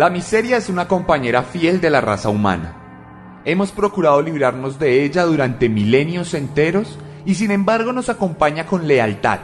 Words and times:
La 0.00 0.08
miseria 0.08 0.56
es 0.56 0.70
una 0.70 0.88
compañera 0.88 1.42
fiel 1.42 1.82
de 1.82 1.90
la 1.90 2.00
raza 2.00 2.30
humana. 2.30 3.42
Hemos 3.44 3.70
procurado 3.70 4.22
librarnos 4.22 4.78
de 4.78 5.04
ella 5.04 5.24
durante 5.24 5.68
milenios 5.68 6.32
enteros 6.32 6.98
y 7.26 7.34
sin 7.34 7.50
embargo 7.50 7.92
nos 7.92 8.08
acompaña 8.08 8.64
con 8.64 8.88
lealtad, 8.88 9.40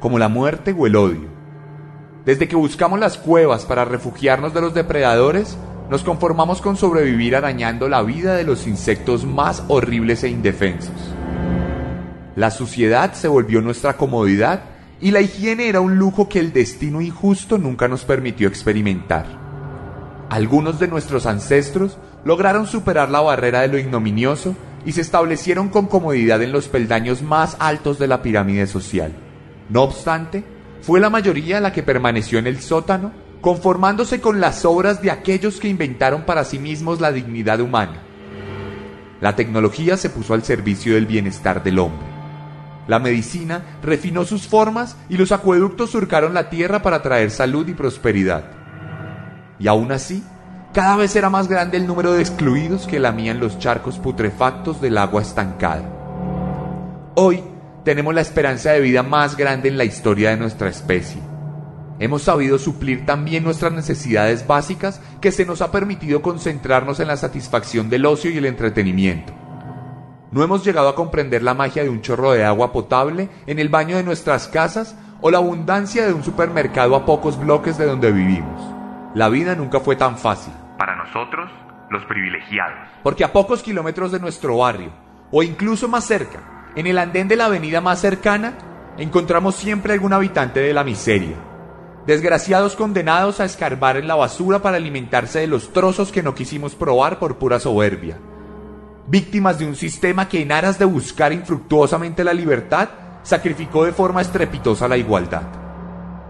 como 0.00 0.18
la 0.18 0.30
muerte 0.30 0.74
o 0.74 0.86
el 0.86 0.96
odio. 0.96 1.28
Desde 2.24 2.48
que 2.48 2.56
buscamos 2.56 2.98
las 2.98 3.18
cuevas 3.18 3.66
para 3.66 3.84
refugiarnos 3.84 4.54
de 4.54 4.62
los 4.62 4.72
depredadores, 4.72 5.58
nos 5.90 6.04
conformamos 6.04 6.62
con 6.62 6.78
sobrevivir 6.78 7.36
arañando 7.36 7.86
la 7.86 8.00
vida 8.00 8.34
de 8.34 8.44
los 8.44 8.66
insectos 8.66 9.26
más 9.26 9.62
horribles 9.68 10.24
e 10.24 10.30
indefensos. 10.30 10.96
La 12.34 12.50
suciedad 12.50 13.12
se 13.12 13.28
volvió 13.28 13.60
nuestra 13.60 13.98
comodidad 13.98 14.62
y 15.02 15.10
la 15.10 15.20
higiene 15.20 15.68
era 15.68 15.82
un 15.82 15.98
lujo 15.98 16.30
que 16.30 16.38
el 16.38 16.54
destino 16.54 17.02
injusto 17.02 17.58
nunca 17.58 17.88
nos 17.88 18.06
permitió 18.06 18.48
experimentar. 18.48 19.47
Algunos 20.30 20.78
de 20.78 20.88
nuestros 20.88 21.24
ancestros 21.24 21.96
lograron 22.24 22.66
superar 22.66 23.10
la 23.10 23.20
barrera 23.20 23.62
de 23.62 23.68
lo 23.68 23.78
ignominioso 23.78 24.54
y 24.84 24.92
se 24.92 25.00
establecieron 25.00 25.68
con 25.68 25.86
comodidad 25.86 26.42
en 26.42 26.52
los 26.52 26.68
peldaños 26.68 27.22
más 27.22 27.56
altos 27.58 27.98
de 27.98 28.08
la 28.08 28.20
pirámide 28.20 28.66
social. 28.66 29.12
No 29.70 29.82
obstante, 29.82 30.44
fue 30.82 31.00
la 31.00 31.10
mayoría 31.10 31.60
la 31.60 31.72
que 31.72 31.82
permaneció 31.82 32.38
en 32.38 32.46
el 32.46 32.60
sótano, 32.60 33.12
conformándose 33.40 34.20
con 34.20 34.40
las 34.40 34.64
obras 34.64 35.00
de 35.00 35.10
aquellos 35.10 35.60
que 35.60 35.68
inventaron 35.68 36.22
para 36.22 36.44
sí 36.44 36.58
mismos 36.58 37.00
la 37.00 37.12
dignidad 37.12 37.60
humana. 37.60 38.02
La 39.20 39.34
tecnología 39.34 39.96
se 39.96 40.10
puso 40.10 40.34
al 40.34 40.44
servicio 40.44 40.94
del 40.94 41.06
bienestar 41.06 41.62
del 41.62 41.78
hombre. 41.78 42.06
La 42.86 42.98
medicina 42.98 43.78
refinó 43.82 44.24
sus 44.24 44.46
formas 44.46 44.96
y 45.08 45.16
los 45.16 45.32
acueductos 45.32 45.90
surcaron 45.90 46.34
la 46.34 46.50
tierra 46.50 46.82
para 46.82 47.02
traer 47.02 47.30
salud 47.30 47.66
y 47.68 47.74
prosperidad. 47.74 48.57
Y 49.58 49.68
aún 49.68 49.92
así, 49.92 50.22
cada 50.72 50.96
vez 50.96 51.16
era 51.16 51.30
más 51.30 51.48
grande 51.48 51.76
el 51.76 51.86
número 51.86 52.12
de 52.12 52.20
excluidos 52.20 52.86
que 52.86 53.00
lamían 53.00 53.40
los 53.40 53.58
charcos 53.58 53.98
putrefactos 53.98 54.80
del 54.80 54.98
agua 54.98 55.22
estancada. 55.22 55.82
Hoy 57.14 57.42
tenemos 57.84 58.14
la 58.14 58.20
esperanza 58.20 58.72
de 58.72 58.80
vida 58.80 59.02
más 59.02 59.36
grande 59.36 59.68
en 59.68 59.78
la 59.78 59.84
historia 59.84 60.30
de 60.30 60.36
nuestra 60.36 60.68
especie. 60.68 61.20
Hemos 61.98 62.22
sabido 62.22 62.58
suplir 62.58 63.06
también 63.06 63.42
nuestras 63.42 63.72
necesidades 63.72 64.46
básicas 64.46 65.00
que 65.20 65.32
se 65.32 65.44
nos 65.44 65.62
ha 65.62 65.72
permitido 65.72 66.22
concentrarnos 66.22 67.00
en 67.00 67.08
la 67.08 67.16
satisfacción 67.16 67.90
del 67.90 68.06
ocio 68.06 68.30
y 68.30 68.36
el 68.36 68.44
entretenimiento. 68.44 69.32
No 70.30 70.44
hemos 70.44 70.64
llegado 70.64 70.90
a 70.90 70.94
comprender 70.94 71.42
la 71.42 71.54
magia 71.54 71.82
de 71.82 71.88
un 71.88 72.02
chorro 72.02 72.32
de 72.32 72.44
agua 72.44 72.70
potable 72.70 73.30
en 73.46 73.58
el 73.58 73.70
baño 73.70 73.96
de 73.96 74.04
nuestras 74.04 74.46
casas 74.46 74.94
o 75.20 75.30
la 75.30 75.38
abundancia 75.38 76.06
de 76.06 76.12
un 76.12 76.22
supermercado 76.22 76.94
a 76.94 77.04
pocos 77.04 77.40
bloques 77.40 77.78
de 77.78 77.86
donde 77.86 78.12
vivimos. 78.12 78.77
La 79.18 79.28
vida 79.28 79.56
nunca 79.56 79.80
fue 79.80 79.96
tan 79.96 80.16
fácil. 80.16 80.52
Para 80.78 80.94
nosotros, 80.94 81.50
los 81.90 82.04
privilegiados. 82.04 82.78
Porque 83.02 83.24
a 83.24 83.32
pocos 83.32 83.64
kilómetros 83.64 84.12
de 84.12 84.20
nuestro 84.20 84.58
barrio, 84.58 84.92
o 85.32 85.42
incluso 85.42 85.88
más 85.88 86.04
cerca, 86.04 86.70
en 86.76 86.86
el 86.86 86.96
andén 86.98 87.26
de 87.26 87.34
la 87.34 87.46
avenida 87.46 87.80
más 87.80 88.00
cercana, 88.00 88.56
encontramos 88.96 89.56
siempre 89.56 89.94
algún 89.94 90.12
habitante 90.12 90.60
de 90.60 90.72
la 90.72 90.84
miseria. 90.84 91.34
Desgraciados 92.06 92.76
condenados 92.76 93.40
a 93.40 93.44
escarbar 93.44 93.96
en 93.96 94.06
la 94.06 94.14
basura 94.14 94.60
para 94.60 94.76
alimentarse 94.76 95.40
de 95.40 95.48
los 95.48 95.72
trozos 95.72 96.12
que 96.12 96.22
no 96.22 96.36
quisimos 96.36 96.76
probar 96.76 97.18
por 97.18 97.38
pura 97.38 97.58
soberbia. 97.58 98.18
Víctimas 99.08 99.58
de 99.58 99.66
un 99.66 99.74
sistema 99.74 100.28
que 100.28 100.42
en 100.42 100.52
aras 100.52 100.78
de 100.78 100.84
buscar 100.84 101.32
infructuosamente 101.32 102.22
la 102.22 102.34
libertad, 102.34 102.88
sacrificó 103.24 103.84
de 103.84 103.90
forma 103.90 104.20
estrepitosa 104.20 104.86
la 104.86 104.96
igualdad. 104.96 105.42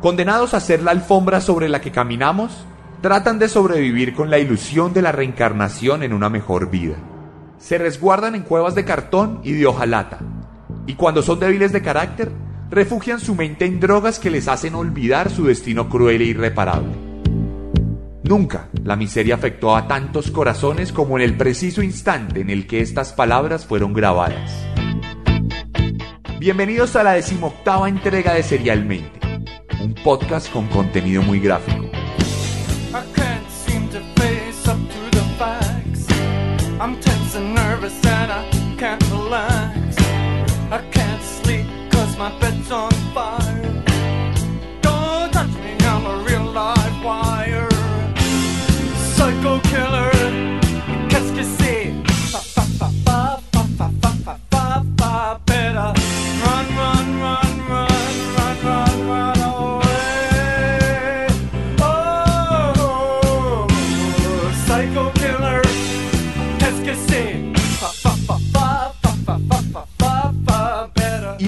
Condenados 0.01 0.55
a 0.55 0.61
ser 0.61 0.83
la 0.83 0.93
alfombra 0.93 1.43
sobre 1.43 1.69
la 1.69 1.83
que 1.83 1.93
caminamos, 1.93 2.65
tratan 3.01 3.39
de 3.39 3.49
sobrevivir 3.49 4.15
con 4.15 4.31
la 4.31 4.39
ilusión 4.39 4.93
de 4.93 5.03
la 5.03 5.13
reencarnación 5.13 6.03
en 6.03 6.13
una 6.13 6.29
mejor 6.29 6.71
vida. 6.71 6.97
Se 7.59 7.79
resguardan 7.79 8.35
en 8.35 8.43
cuevas 8.43 8.75
de 8.75 8.85
cartón 8.85 9.41
y 9.45 9.53
de 9.53 9.67
hojalata, 9.67 10.19
y 10.87 10.95
cuando 10.95 11.23
son 11.23 11.39
débiles 11.39 11.73
de 11.73 11.83
carácter, 11.83 12.33
refugian 12.71 13.21
su 13.21 13.35
mente 13.35 13.67
en 13.67 13.81
drogas 13.81 14.19
que 14.19 14.31
les 14.31 14.49
hacen 14.49 14.75
olvidar 14.75 15.31
su 15.31 15.47
destino 15.47 15.89
cruel 15.89 16.23
e 16.23 16.27
irreparable. 16.27 16.93
Nunca 18.25 18.69
la 18.85 18.97
miseria 18.97 19.37
afectó 19.37 19.75
a 19.75 19.89
tantos 19.89 20.31
corazones 20.31 20.93
como 20.93 21.17
en 21.17 21.25
el 21.25 21.37
preciso 21.37 21.83
instante 21.83 22.41
en 22.41 22.51
el 22.51 22.67
que 22.67 22.81
estas 22.81 23.13
palabras 23.13 23.65
fueron 23.65 23.95
grabadas. 23.95 24.53
Bienvenidos 26.39 26.95
a 26.95 27.03
la 27.03 27.13
decimoctava 27.13 27.89
entrega 27.89 28.35
de 28.35 28.43
Serialmente, 28.43 29.21
un 29.83 29.95
podcast 29.95 30.53
con 30.53 30.67
contenido 30.67 31.23
muy 31.23 31.41
gráfico. 31.41 31.88
Nervous 37.81 38.05
and 38.07 38.33
I 38.33 38.51
can't 38.77 39.03
relax. 39.11 39.97
I 40.71 40.83
can't 40.91 41.23
sleep 41.23 41.67
cause 41.93 42.17
my 42.17 42.37
bed's 42.41 42.73
on 42.73 42.91
fire. 43.15 43.78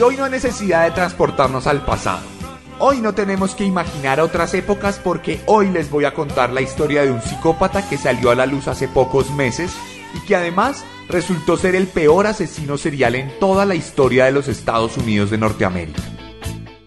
Hoy 0.03 0.17
no 0.17 0.25
hay 0.25 0.31
necesidad 0.31 0.85
de 0.85 0.93
transportarnos 0.93 1.67
al 1.67 1.85
pasado. 1.85 2.23
Hoy 2.79 3.01
no 3.01 3.13
tenemos 3.13 3.55
que 3.55 3.65
imaginar 3.65 4.19
otras 4.21 4.55
épocas 4.55 4.99
porque 4.99 5.43
hoy 5.45 5.69
les 5.69 5.91
voy 5.91 6.07
a 6.07 6.15
contar 6.15 6.51
la 6.51 6.63
historia 6.63 7.03
de 7.03 7.11
un 7.11 7.21
psicópata 7.21 7.87
que 7.87 7.99
salió 7.99 8.31
a 8.31 8.35
la 8.35 8.47
luz 8.47 8.67
hace 8.67 8.89
pocos 8.89 9.31
meses 9.33 9.77
y 10.15 10.27
que 10.27 10.37
además 10.37 10.87
resultó 11.09 11.59
ser 11.59 11.75
el 11.75 11.87
peor 11.87 12.27
asesino 12.27 12.79
serial 12.79 13.15
en 13.15 13.39
toda 13.39 13.67
la 13.67 13.75
historia 13.75 14.25
de 14.25 14.33
los 14.33 14.49
Estados 14.49 14.97
Unidos 14.97 15.31
de 15.31 15.37
Norteamérica. 15.37 16.01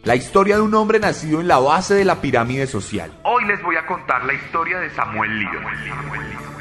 La 0.04 0.16
historia 0.16 0.56
de 0.56 0.64
un 0.64 0.74
hombre 0.74 1.00
nacido 1.00 1.40
en 1.40 1.48
la 1.48 1.60
base 1.60 1.94
de 1.94 2.06
la 2.06 2.20
pirámide 2.20 2.66
social. 2.66 3.12
Hoy 3.24 3.46
les 3.46 3.62
voy 3.62 3.76
a 3.76 3.86
contar 3.86 4.26
la 4.26 4.34
historia 4.34 4.80
de 4.80 4.90
Samuel 4.90 5.38
Líder. 5.38 6.53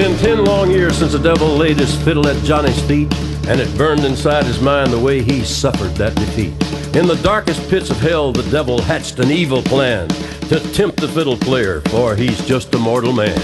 Been 0.00 0.16
ten 0.16 0.46
long 0.46 0.70
years 0.70 0.96
since 0.96 1.12
the 1.12 1.18
devil 1.18 1.48
laid 1.58 1.76
his 1.76 1.94
fiddle 2.02 2.26
at 2.26 2.42
Johnny's 2.42 2.80
feet, 2.88 3.14
and 3.46 3.60
it 3.60 3.76
burned 3.76 4.02
inside 4.02 4.46
his 4.46 4.58
mind 4.58 4.90
the 4.90 4.98
way 4.98 5.20
he 5.22 5.44
suffered 5.44 5.94
that 5.96 6.14
defeat. 6.14 6.54
In 6.96 7.06
the 7.06 7.20
darkest 7.22 7.68
pits 7.68 7.90
of 7.90 7.98
hell, 7.98 8.32
the 8.32 8.50
devil 8.50 8.80
hatched 8.80 9.18
an 9.18 9.30
evil 9.30 9.60
plan 9.60 10.08
to 10.48 10.58
tempt 10.72 11.02
the 11.02 11.08
fiddle 11.08 11.36
player, 11.36 11.82
for 11.90 12.16
he's 12.16 12.42
just 12.46 12.74
a 12.74 12.78
mortal 12.78 13.12
man. 13.12 13.38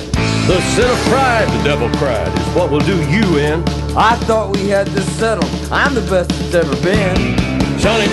The 0.47 0.59
sin 0.75 0.91
of 0.91 0.99
pride, 1.09 1.47
the 1.61 1.63
devil 1.63 1.91
cried, 1.99 2.33
is 2.39 2.49
what 2.55 2.71
will 2.71 2.81
do 2.81 2.97
you 3.11 3.37
in. 3.37 3.63
I 3.95 4.17
thought 4.25 4.57
we 4.57 4.71
had 4.71 4.87
this 4.87 5.07
settled. 5.19 5.51
I'm 5.71 5.93
the 5.93 6.01
best 6.11 6.31
it's 6.31 6.55
ever 6.55 6.75
been. 6.83 7.56
Johnny. 7.87 8.09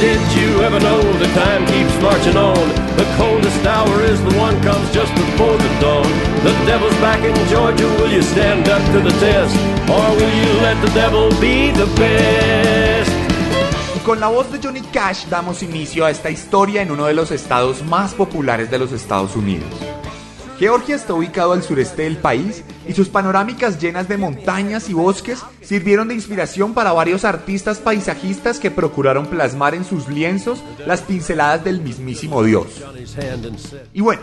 The 6.44 6.54
devil's 6.68 6.96
back 7.02 7.24
in 7.24 7.34
Georgia. 7.50 7.88
Will 7.98 8.12
you 8.12 8.22
stand 8.22 8.70
up 8.70 8.84
to 8.92 9.00
the 9.00 9.10
test? 9.20 9.56
Or 9.90 10.16
will 10.16 10.30
you 10.30 10.62
let 10.62 10.80
the 10.86 10.92
devil 10.94 11.30
be 11.42 11.72
the 11.72 11.88
best? 11.98 13.12
con 14.04 14.20
la 14.20 14.28
voz 14.28 14.52
de 14.52 14.60
Johnny 14.62 14.82
Cash 14.82 15.28
damos 15.30 15.64
inicio 15.64 16.06
a 16.06 16.12
esta 16.12 16.30
historia 16.30 16.82
en 16.82 16.92
uno 16.92 17.06
de 17.06 17.14
los 17.14 17.32
estados 17.32 17.82
más 17.84 18.14
populares 18.14 18.70
de 18.70 18.78
los 18.78 18.92
Estados 18.92 19.34
Unidos. 19.38 19.70
Georgia 20.64 20.96
está 20.96 21.14
ubicado 21.14 21.52
al 21.52 21.62
sureste 21.62 22.04
del 22.04 22.16
país 22.16 22.64
y 22.88 22.94
sus 22.94 23.10
panorámicas 23.10 23.82
llenas 23.82 24.08
de 24.08 24.16
montañas 24.16 24.90
y 24.90 24.94
bosques 24.94 25.44
sirvieron 25.62 26.08
de 26.08 26.14
inspiración 26.14 26.74
para 26.74 26.94
varios 26.94 27.26
artistas 27.26 27.80
paisajistas 27.80 28.62
que 28.62 28.72
procuraron 28.72 29.26
plasmar 29.26 29.76
en 29.76 29.84
sus 29.84 30.08
lienzos 30.08 30.64
las 30.88 31.02
pinceladas 31.02 31.66
del 31.66 31.82
mismísimo 31.82 32.44
Dios. 32.44 32.82
Y 33.92 34.00
bueno, 34.00 34.22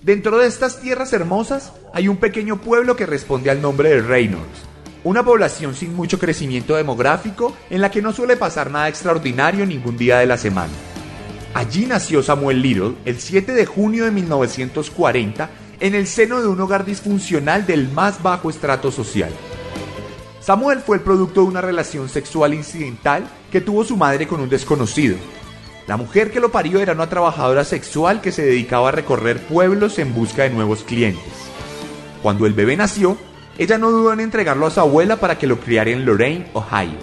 dentro 0.00 0.38
de 0.38 0.46
estas 0.46 0.80
tierras 0.80 1.12
hermosas 1.12 1.74
hay 1.92 2.08
un 2.08 2.16
pequeño 2.16 2.58
pueblo 2.62 2.96
que 2.96 3.04
responde 3.04 3.50
al 3.50 3.60
nombre 3.60 3.90
de 3.90 4.00
Reynolds, 4.00 4.62
una 5.04 5.22
población 5.22 5.74
sin 5.74 5.94
mucho 5.94 6.18
crecimiento 6.18 6.74
demográfico 6.74 7.54
en 7.68 7.82
la 7.82 7.90
que 7.90 8.00
no 8.00 8.14
suele 8.14 8.38
pasar 8.38 8.70
nada 8.70 8.88
extraordinario 8.88 9.66
ningún 9.66 9.98
día 9.98 10.20
de 10.20 10.26
la 10.26 10.38
semana. 10.38 10.72
Allí 11.52 11.84
nació 11.84 12.22
Samuel 12.22 12.62
Little 12.62 12.94
el 13.04 13.20
7 13.20 13.52
de 13.52 13.66
junio 13.66 14.06
de 14.06 14.10
1940 14.10 15.50
en 15.82 15.96
el 15.96 16.06
seno 16.06 16.40
de 16.40 16.46
un 16.46 16.60
hogar 16.60 16.84
disfuncional 16.84 17.66
del 17.66 17.88
más 17.88 18.22
bajo 18.22 18.48
estrato 18.48 18.92
social. 18.92 19.32
Samuel 20.40 20.78
fue 20.78 20.96
el 20.96 21.02
producto 21.02 21.40
de 21.42 21.48
una 21.48 21.60
relación 21.60 22.08
sexual 22.08 22.54
incidental 22.54 23.24
que 23.50 23.60
tuvo 23.60 23.82
su 23.82 23.96
madre 23.96 24.28
con 24.28 24.40
un 24.40 24.48
desconocido. 24.48 25.16
La 25.88 25.96
mujer 25.96 26.30
que 26.30 26.38
lo 26.38 26.52
parió 26.52 26.78
era 26.78 26.92
una 26.92 27.08
trabajadora 27.08 27.64
sexual 27.64 28.20
que 28.20 28.30
se 28.30 28.42
dedicaba 28.42 28.90
a 28.90 28.92
recorrer 28.92 29.40
pueblos 29.40 29.98
en 29.98 30.14
busca 30.14 30.44
de 30.44 30.50
nuevos 30.50 30.84
clientes. 30.84 31.32
Cuando 32.22 32.46
el 32.46 32.52
bebé 32.52 32.76
nació, 32.76 33.16
ella 33.58 33.76
no 33.76 33.90
dudó 33.90 34.12
en 34.12 34.20
entregarlo 34.20 34.68
a 34.68 34.70
su 34.70 34.78
abuela 34.78 35.16
para 35.16 35.36
que 35.36 35.48
lo 35.48 35.58
criara 35.58 35.90
en 35.90 36.04
Lorraine, 36.04 36.46
Ohio. 36.52 36.96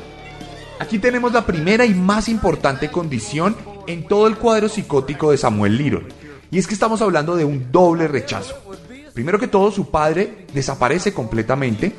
Aquí 0.80 1.00
tenemos 1.00 1.34
la 1.34 1.46
primera 1.46 1.86
y 1.86 1.94
más 1.94 2.30
importante 2.30 2.90
condición 2.90 3.58
en 3.88 4.08
todo 4.08 4.28
el 4.28 4.38
cuadro 4.38 4.70
psicótico 4.70 5.32
de 5.32 5.38
Samuel 5.38 5.78
Little, 5.78 6.08
y 6.52 6.58
es 6.58 6.68
que 6.68 6.74
estamos 6.74 7.02
hablando 7.02 7.36
de 7.36 7.46
un 7.46 7.72
doble 7.72 8.08
rechazo. 8.08 8.56
Primero 9.14 9.40
que 9.40 9.48
todo, 9.48 9.72
su 9.72 9.90
padre 9.90 10.46
desaparece 10.54 11.14
completamente, 11.14 11.96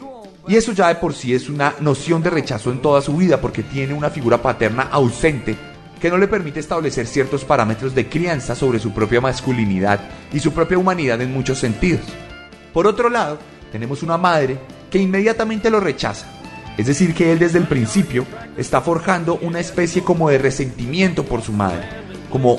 y 0.48 0.56
eso 0.56 0.72
ya 0.72 0.88
de 0.88 0.96
por 0.96 1.14
sí 1.14 1.34
es 1.34 1.48
una 1.48 1.74
noción 1.80 2.22
de 2.22 2.30
rechazo 2.30 2.70
en 2.72 2.80
toda 2.80 3.02
su 3.02 3.16
vida, 3.16 3.40
porque 3.40 3.62
tiene 3.62 3.94
una 3.94 4.10
figura 4.10 4.40
paterna 4.42 4.88
ausente 4.90 5.56
que 6.00 6.10
no 6.10 6.16
le 6.16 6.28
permite 6.28 6.60
establecer 6.60 7.06
ciertos 7.06 7.44
parámetros 7.44 7.94
de 7.94 8.08
crianza 8.08 8.54
sobre 8.54 8.78
su 8.78 8.92
propia 8.92 9.20
masculinidad 9.20 10.00
y 10.32 10.40
su 10.40 10.52
propia 10.52 10.78
humanidad 10.78 11.20
en 11.20 11.32
muchos 11.32 11.58
sentidos. 11.58 12.06
Por 12.72 12.86
otro 12.86 13.10
lado, 13.10 13.38
tenemos 13.70 14.02
una 14.02 14.16
madre 14.16 14.58
que 14.90 14.98
inmediatamente 14.98 15.70
lo 15.70 15.78
rechaza. 15.78 16.26
Es 16.78 16.86
decir, 16.86 17.14
que 17.14 17.32
él 17.32 17.38
desde 17.38 17.58
el 17.58 17.66
principio 17.66 18.24
está 18.56 18.80
forjando 18.80 19.38
una 19.42 19.60
especie 19.60 20.02
como 20.02 20.30
de 20.30 20.38
resentimiento 20.38 21.24
por 21.24 21.42
su 21.42 21.52
madre. 21.52 21.86
Como 22.30 22.58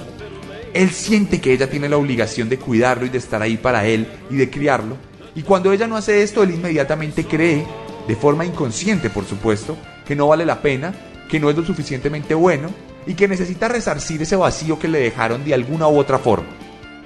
él 0.74 0.92
siente 0.92 1.40
que 1.42 1.54
ella 1.54 1.70
tiene 1.70 1.90
la 1.90 1.98
obligación 1.98 2.50
de 2.50 2.58
cuidarlo 2.58 3.06
y 3.06 3.10
de 3.10 3.18
estar 3.18 3.42
ahí 3.42 3.58
para 3.58 3.86
él 3.86 4.08
y 4.30 4.36
de 4.36 4.50
criarlo. 4.50 4.98
Y 5.36 5.44
cuando 5.44 5.72
ella 5.72 5.88
no 5.88 5.98
hace 5.98 6.24
esto, 6.24 6.44
él 6.44 6.52
inmediatamente 6.52 7.26
cree, 7.26 7.66
de 8.08 8.16
forma 8.16 8.46
inconsciente 8.46 9.10
por 9.10 9.26
supuesto, 9.26 9.78
que 10.06 10.16
no 10.16 10.28
vale 10.28 10.46
la 10.46 10.62
pena, 10.62 10.94
que 11.30 11.40
no 11.40 11.50
es 11.50 11.56
lo 11.56 11.64
suficientemente 11.64 12.34
bueno 12.34 12.70
y 13.06 13.14
que 13.14 13.28
necesita 13.28 13.68
resarcir 13.68 14.22
ese 14.22 14.36
vacío 14.36 14.78
que 14.78 14.88
le 14.88 15.00
dejaron 15.00 15.44
de 15.44 15.54
alguna 15.54 15.88
u 15.88 15.98
otra 15.98 16.20
forma. 16.20 16.50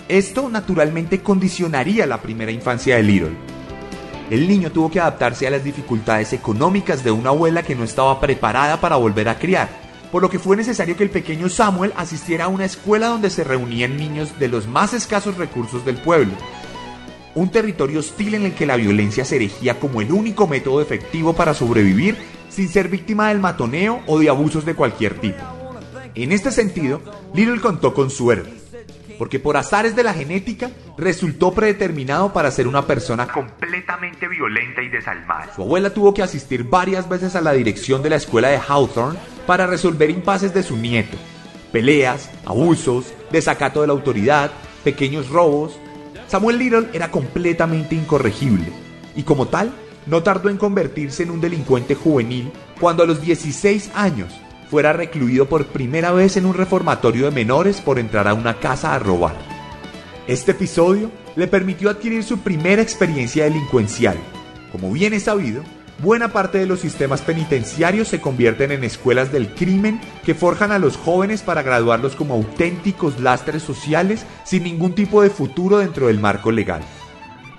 Esto 0.07 0.50
naturalmente 0.50 1.21
condicionaría 1.21 2.06
la 2.06 2.21
primera 2.21 2.51
infancia 2.51 2.95
de 2.95 3.03
Little 3.03 3.56
el 4.29 4.47
niño 4.47 4.71
tuvo 4.71 4.89
que 4.89 5.00
adaptarse 5.00 5.45
a 5.45 5.51
las 5.51 5.63
dificultades 5.63 6.33
económicas 6.33 7.03
de 7.03 7.12
una 7.12 7.29
abuela 7.29 7.62
que 7.62 7.75
no 7.75 7.83
estaba 7.83 8.19
preparada 8.19 8.81
para 8.81 8.95
volver 8.95 9.29
a 9.29 9.38
criar, 9.38 9.69
por 10.15 10.21
lo 10.21 10.29
que 10.29 10.39
fue 10.39 10.56
necesario 10.56 10.95
que 10.95 11.03
el 11.03 11.09
pequeño 11.09 11.50
Samuel 11.50 11.91
asistiera 11.97 12.45
a 12.45 12.47
una 12.47 12.63
escuela 12.63 13.07
donde 13.07 13.29
se 13.29 13.44
reunían 13.44 13.97
niños 13.97 14.39
de 14.39 14.47
los 14.47 14.65
más 14.65 14.94
escasos 14.94 15.35
recursos 15.35 15.83
del 15.83 15.97
pueblo. 15.97 16.31
Un 17.33 17.51
territorio 17.51 18.00
hostil 18.00 18.35
en 18.35 18.44
el 18.44 18.53
que 18.53 18.65
la 18.65 18.77
violencia 18.77 19.25
se 19.25 19.35
erigía 19.35 19.77
como 19.77 20.00
el 20.00 20.13
único 20.13 20.47
método 20.47 20.79
efectivo 20.79 21.33
para 21.33 21.53
sobrevivir 21.53 22.15
sin 22.47 22.69
ser 22.69 22.88
víctima 22.88 23.27
del 23.27 23.41
matoneo 23.41 24.03
o 24.07 24.17
de 24.17 24.29
abusos 24.29 24.63
de 24.63 24.73
cualquier 24.73 25.19
tipo. 25.19 25.44
En 26.13 26.31
este 26.31 26.50
sentido, 26.50 27.01
Little 27.33 27.59
contó 27.59 27.94
con 27.94 28.09
suerte 28.09 28.53
porque 29.17 29.39
por 29.39 29.57
azares 29.57 29.97
de 29.97 30.03
la 30.03 30.13
genética 30.13 30.71
resultó 30.97 31.53
predeterminado 31.53 32.31
para 32.31 32.51
ser 32.51 32.69
una 32.69 32.88
persona 32.88 33.27
completamente 33.27 34.29
violenta 34.29 34.81
y 34.81 34.88
desalmada. 34.88 35.53
Su 35.53 35.63
abuela 35.63 35.89
tuvo 35.89 36.13
que 36.13 36.23
asistir 36.23 36.63
varias 36.63 37.09
veces 37.09 37.35
a 37.35 37.41
la 37.41 37.51
dirección 37.51 38.01
de 38.01 38.12
la 38.12 38.15
escuela 38.15 38.47
de 38.47 38.62
Hawthorne 38.65 39.19
para 39.45 39.68
resolver 39.68 40.09
impases 40.09 40.53
de 40.53 40.63
su 40.63 40.77
nieto. 40.77 41.18
Peleas, 41.71 42.30
abusos, 42.45 43.13
desacato 43.31 43.81
de 43.81 43.88
la 43.88 43.94
autoridad, 43.94 44.51
pequeños 44.83 45.30
robos. 45.30 45.74
Samuel 46.27 46.57
Little 46.57 46.88
era 46.94 47.12
completamente 47.12 47.95
incorregible 47.95 48.71
y 49.15 49.24
como 49.24 49.47
tal 49.47 49.71
no 50.06 50.24
tardó 50.24 50.50
en 50.50 50.57
convertirse 50.57 51.24
en 51.24 51.31
un 51.31 51.42
delincuente 51.42 51.95
juvenil 51.95 52.51
cuando 52.80 53.03
a 53.03 53.06
los 53.06 53.21
16 53.21 53.92
años 53.95 54.33
fuera 54.69 54.94
recluido 54.94 55.48
por 55.48 55.65
primera 55.68 56.12
vez 56.12 56.38
en 56.38 56.45
un 56.45 56.53
reformatorio 56.53 57.25
de 57.25 57.31
menores 57.31 57.81
por 57.81 58.00
entrar 58.00 58.27
a 58.27 58.33
una 58.33 58.59
casa 58.59 58.94
a 58.94 59.00
robar. 59.00 59.36
Este 60.27 60.51
episodio 60.51 61.12
le 61.36 61.48
permitió 61.48 61.89
adquirir 61.89 62.24
su 62.24 62.39
primera 62.39 62.81
experiencia 62.81 63.44
delincuencial. 63.44 64.18
Como 64.71 64.91
bien 64.91 65.13
es 65.13 65.24
sabido, 65.24 65.63
buena 66.00 66.30
parte 66.30 66.57
de 66.57 66.65
los 66.65 66.80
sistemas 66.80 67.21
penitenciarios 67.21 68.07
se 68.07 68.21
convierten 68.21 68.71
en 68.71 68.83
escuelas 68.83 69.31
del 69.31 69.50
crimen 69.50 70.01
que 70.24 70.36
forjan 70.36 70.71
a 70.71 70.80
los 70.80 70.97
jóvenes 70.97 71.42
para 71.42 71.63
graduarlos 71.63 72.15
como 72.15 72.33
auténticos 72.33 73.19
lastres 73.19 73.63
sociales 73.63 74.25
sin 74.44 74.63
ningún 74.63 74.94
tipo 74.94 75.21
de 75.21 75.30
futuro 75.30 75.77
dentro 75.77 76.07
del 76.07 76.19
marco 76.19 76.51
legal. 76.51 76.83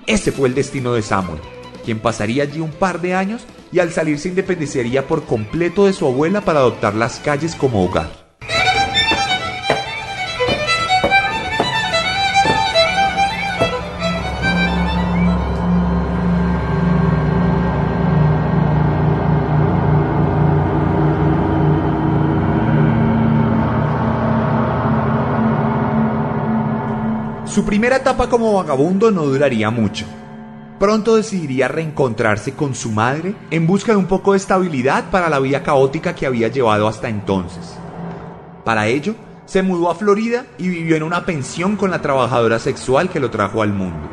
Ese 0.06 0.32
fue 0.32 0.48
el 0.48 0.54
destino 0.54 0.92
de 0.94 1.02
Samuel, 1.02 1.40
quien 1.84 1.98
pasaría 1.98 2.44
allí 2.44 2.60
un 2.60 2.70
par 2.70 3.00
de 3.00 3.14
años 3.14 3.42
y 3.72 3.80
al 3.80 3.92
salir 3.92 4.18
se 4.18 4.28
independenciaría 4.28 5.06
por 5.06 5.24
completo 5.24 5.86
de 5.86 5.92
su 5.92 6.06
abuela 6.06 6.42
para 6.42 6.60
adoptar 6.60 6.94
las 6.94 7.18
calles 7.18 7.54
como 7.54 7.84
hogar. 7.84 8.25
Su 27.56 27.64
primera 27.64 27.96
etapa 27.96 28.28
como 28.28 28.52
vagabundo 28.52 29.10
no 29.10 29.24
duraría 29.24 29.70
mucho 29.70 30.04
pronto 30.78 31.16
decidiría 31.16 31.68
reencontrarse 31.68 32.52
con 32.52 32.74
su 32.74 32.92
madre 32.92 33.34
en 33.50 33.66
busca 33.66 33.92
de 33.92 33.96
un 33.96 34.04
poco 34.04 34.32
de 34.32 34.36
estabilidad 34.36 35.08
para 35.10 35.30
la 35.30 35.38
vida 35.40 35.62
caótica 35.62 36.14
que 36.14 36.26
había 36.26 36.48
llevado 36.48 36.86
hasta 36.86 37.08
entonces. 37.08 37.78
Para 38.62 38.88
ello, 38.88 39.14
se 39.46 39.62
mudó 39.62 39.90
a 39.90 39.94
Florida 39.94 40.44
y 40.58 40.68
vivió 40.68 40.96
en 40.96 41.02
una 41.02 41.24
pensión 41.24 41.76
con 41.76 41.90
la 41.90 42.02
trabajadora 42.02 42.58
sexual 42.58 43.08
que 43.08 43.20
lo 43.20 43.30
trajo 43.30 43.62
al 43.62 43.72
mundo. 43.72 44.06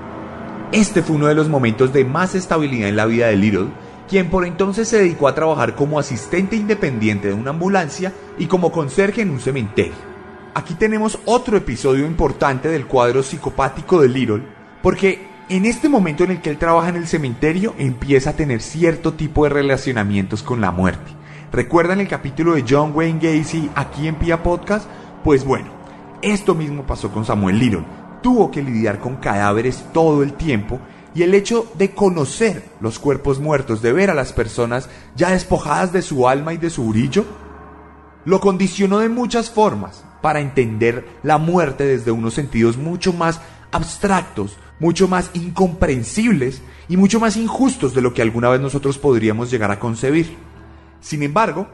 Este 0.71 1.03
fue 1.03 1.17
uno 1.17 1.27
de 1.27 1.35
los 1.35 1.49
momentos 1.49 1.91
de 1.91 2.05
más 2.05 2.35
estabilidad 2.35 2.87
en 2.87 2.95
la 2.95 3.07
vida 3.07 3.27
de 3.27 3.35
Little, 3.35 3.67
quien 4.07 4.29
por 4.29 4.45
entonces 4.45 4.87
se 4.87 4.99
dedicó 4.99 5.27
a 5.27 5.35
trabajar 5.35 5.75
como 5.75 5.99
asistente 5.99 6.55
independiente 6.55 7.27
de 7.27 7.33
una 7.33 7.49
ambulancia 7.49 8.13
y 8.37 8.45
como 8.45 8.71
conserje 8.71 9.21
en 9.21 9.31
un 9.31 9.41
cementerio. 9.41 10.12
Aquí 10.55 10.75
tenemos 10.75 11.17
otro 11.25 11.57
episodio 11.57 12.05
importante 12.05 12.69
del 12.69 12.85
cuadro 12.85 13.23
psicopático 13.23 13.99
de 13.99 14.07
Little, 14.07 14.43
porque 14.83 15.27
en 15.49 15.65
este 15.65 15.89
momento 15.89 16.23
en 16.23 16.29
el 16.29 16.41
que 16.41 16.51
él 16.51 16.59
trabaja 16.59 16.89
en 16.89 16.95
el 16.95 17.07
cementerio, 17.07 17.73
empieza 17.79 18.29
a 18.29 18.35
tener 18.35 18.61
cierto 18.61 19.13
tipo 19.13 19.45
de 19.45 19.49
relacionamientos 19.49 20.43
con 20.43 20.61
la 20.61 20.69
muerte. 20.69 21.11
¿Recuerdan 21.51 22.01
el 22.01 22.07
capítulo 22.07 22.53
de 22.53 22.65
John 22.69 22.91
Wayne 22.93 23.19
Gacy 23.19 23.71
aquí 23.73 24.07
en 24.07 24.13
Pia 24.15 24.43
Podcast? 24.43 24.87
Pues 25.23 25.43
bueno, 25.43 25.71
esto 26.21 26.53
mismo 26.53 26.83
pasó 26.83 27.11
con 27.11 27.25
Samuel 27.25 27.57
Little. 27.57 27.85
Tuvo 28.21 28.51
que 28.51 28.61
lidiar 28.61 28.99
con 28.99 29.15
cadáveres 29.15 29.83
todo 29.91 30.21
el 30.21 30.33
tiempo 30.33 30.79
y 31.15 31.23
el 31.23 31.33
hecho 31.33 31.65
de 31.75 31.91
conocer 31.91 32.63
los 32.79 32.99
cuerpos 32.99 33.39
muertos, 33.39 33.81
de 33.81 33.91
ver 33.91 34.11
a 34.11 34.15
las 34.15 34.33
personas 34.33 34.87
ya 35.15 35.31
despojadas 35.31 35.91
de 35.91 36.03
su 36.03 36.29
alma 36.29 36.53
y 36.53 36.57
de 36.57 36.69
su 36.69 36.85
brillo, 36.89 37.25
lo 38.25 38.39
condicionó 38.39 38.99
de 38.99 39.09
muchas 39.09 39.49
formas 39.49 40.03
para 40.21 40.39
entender 40.39 41.05
la 41.23 41.37
muerte 41.37 41.85
desde 41.85 42.11
unos 42.11 42.33
sentidos 42.33 42.77
mucho 42.77 43.13
más 43.13 43.41
abstractos, 43.71 44.57
mucho 44.79 45.07
más 45.07 45.31
incomprensibles 45.33 46.61
y 46.87 46.97
mucho 46.97 47.19
más 47.19 47.35
injustos 47.35 47.93
de 47.93 48.01
lo 48.01 48.13
que 48.13 48.21
alguna 48.21 48.49
vez 48.49 48.61
nosotros 48.61 48.97
podríamos 48.97 49.51
llegar 49.51 49.71
a 49.71 49.79
concebir. 49.79 50.37
Sin 51.01 51.23
embargo, 51.23 51.67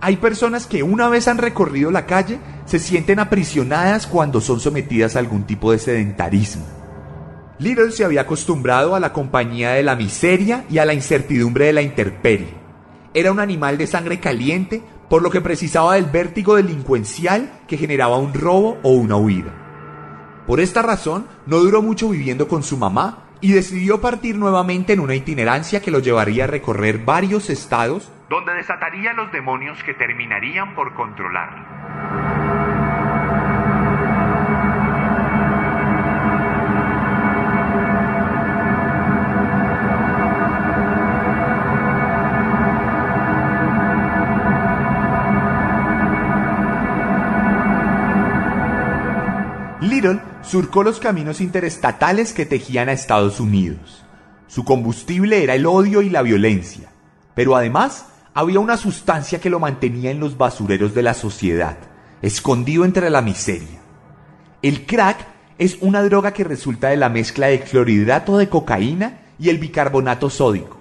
hay 0.00 0.16
personas 0.16 0.66
que 0.66 0.82
una 0.82 1.08
vez 1.08 1.28
han 1.28 1.38
recorrido 1.38 1.90
la 1.90 2.06
calle 2.06 2.38
se 2.66 2.78
sienten 2.78 3.20
aprisionadas 3.20 4.06
cuando 4.06 4.40
son 4.40 4.60
sometidas 4.60 5.16
a 5.16 5.20
algún 5.20 5.44
tipo 5.44 5.70
de 5.70 5.78
sedentarismo. 5.78 6.64
Little 7.58 7.92
se 7.92 8.04
había 8.04 8.22
acostumbrado 8.22 8.94
a 8.94 9.00
la 9.00 9.12
compañía 9.12 9.70
de 9.70 9.82
la 9.82 9.94
miseria 9.94 10.64
y 10.68 10.78
a 10.78 10.84
la 10.84 10.94
incertidumbre 10.94 11.66
de 11.66 11.72
la 11.72 11.82
intemperie. 11.82 12.54
Era 13.14 13.30
un 13.30 13.38
animal 13.38 13.78
de 13.78 13.86
sangre 13.86 14.18
caliente 14.18 14.82
por 15.08 15.22
lo 15.22 15.30
que 15.30 15.40
precisaba 15.40 15.94
del 15.94 16.06
vértigo 16.06 16.56
delincuencial 16.56 17.60
que 17.68 17.76
generaba 17.76 18.18
un 18.18 18.34
robo 18.34 18.78
o 18.82 18.90
una 18.90 19.16
huida. 19.16 19.52
Por 20.46 20.60
esta 20.60 20.82
razón, 20.82 21.26
no 21.46 21.58
duró 21.58 21.82
mucho 21.82 22.08
viviendo 22.10 22.48
con 22.48 22.62
su 22.62 22.76
mamá 22.76 23.24
y 23.40 23.52
decidió 23.52 24.00
partir 24.00 24.36
nuevamente 24.36 24.92
en 24.92 25.00
una 25.00 25.14
itinerancia 25.14 25.80
que 25.80 25.90
lo 25.90 25.98
llevaría 25.98 26.44
a 26.44 26.48
recorrer 26.48 26.98
varios 26.98 27.50
estados 27.50 28.10
donde 28.28 28.54
desataría 28.54 29.12
los 29.12 29.30
demonios 29.32 29.82
que 29.84 29.94
terminarían 29.94 30.74
por 30.74 30.94
controlarlo. 30.94 32.23
Surcó 50.46 50.82
los 50.82 51.00
caminos 51.00 51.40
interestatales 51.40 52.32
que 52.32 52.46
tejían 52.46 52.88
a 52.88 52.92
Estados 52.92 53.40
Unidos. 53.40 54.04
Su 54.46 54.64
combustible 54.64 55.42
era 55.42 55.54
el 55.54 55.66
odio 55.66 56.02
y 56.02 56.10
la 56.10 56.22
violencia, 56.22 56.90
pero 57.34 57.56
además 57.56 58.06
había 58.34 58.60
una 58.60 58.76
sustancia 58.76 59.40
que 59.40 59.50
lo 59.50 59.60
mantenía 59.60 60.10
en 60.10 60.20
los 60.20 60.36
basureros 60.36 60.94
de 60.94 61.02
la 61.02 61.14
sociedad, 61.14 61.76
escondido 62.22 62.84
entre 62.84 63.10
la 63.10 63.22
miseria. 63.22 63.80
El 64.62 64.86
crack 64.86 65.26
es 65.58 65.78
una 65.80 66.02
droga 66.02 66.32
que 66.32 66.44
resulta 66.44 66.88
de 66.88 66.96
la 66.96 67.08
mezcla 67.08 67.46
de 67.46 67.60
clorhidrato 67.60 68.38
de 68.38 68.48
cocaína 68.48 69.20
y 69.38 69.48
el 69.48 69.58
bicarbonato 69.58 70.30
sódico. 70.30 70.78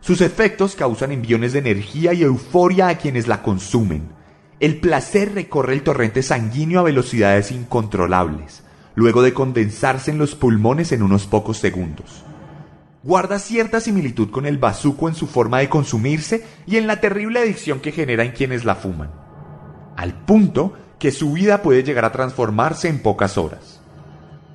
Sus 0.00 0.20
efectos 0.20 0.74
causan 0.74 1.12
enviones 1.12 1.52
de 1.52 1.58
energía 1.58 2.12
y 2.12 2.22
euforia 2.22 2.88
a 2.88 2.98
quienes 2.98 3.28
la 3.28 3.42
consumen, 3.42 4.20
el 4.60 4.78
placer 4.78 5.34
recorre 5.34 5.72
el 5.72 5.82
torrente 5.82 6.22
sanguíneo 6.22 6.80
a 6.80 6.82
velocidades 6.82 7.50
incontrolables, 7.50 8.62
luego 8.94 9.22
de 9.22 9.34
condensarse 9.34 10.10
en 10.10 10.18
los 10.18 10.34
pulmones 10.34 10.92
en 10.92 11.02
unos 11.02 11.26
pocos 11.26 11.58
segundos. 11.58 12.24
Guarda 13.02 13.38
cierta 13.38 13.80
similitud 13.80 14.30
con 14.30 14.44
el 14.44 14.58
bazuco 14.58 15.08
en 15.08 15.14
su 15.14 15.26
forma 15.26 15.60
de 15.60 15.70
consumirse 15.70 16.44
y 16.66 16.76
en 16.76 16.86
la 16.86 17.00
terrible 17.00 17.40
adicción 17.40 17.80
que 17.80 17.92
genera 17.92 18.24
en 18.24 18.32
quienes 18.32 18.64
la 18.64 18.74
fuman, 18.74 19.10
al 19.96 20.14
punto 20.24 20.76
que 20.98 21.10
su 21.10 21.32
vida 21.32 21.62
puede 21.62 21.82
llegar 21.82 22.04
a 22.04 22.12
transformarse 22.12 22.88
en 22.88 23.00
pocas 23.00 23.38
horas. 23.38 23.80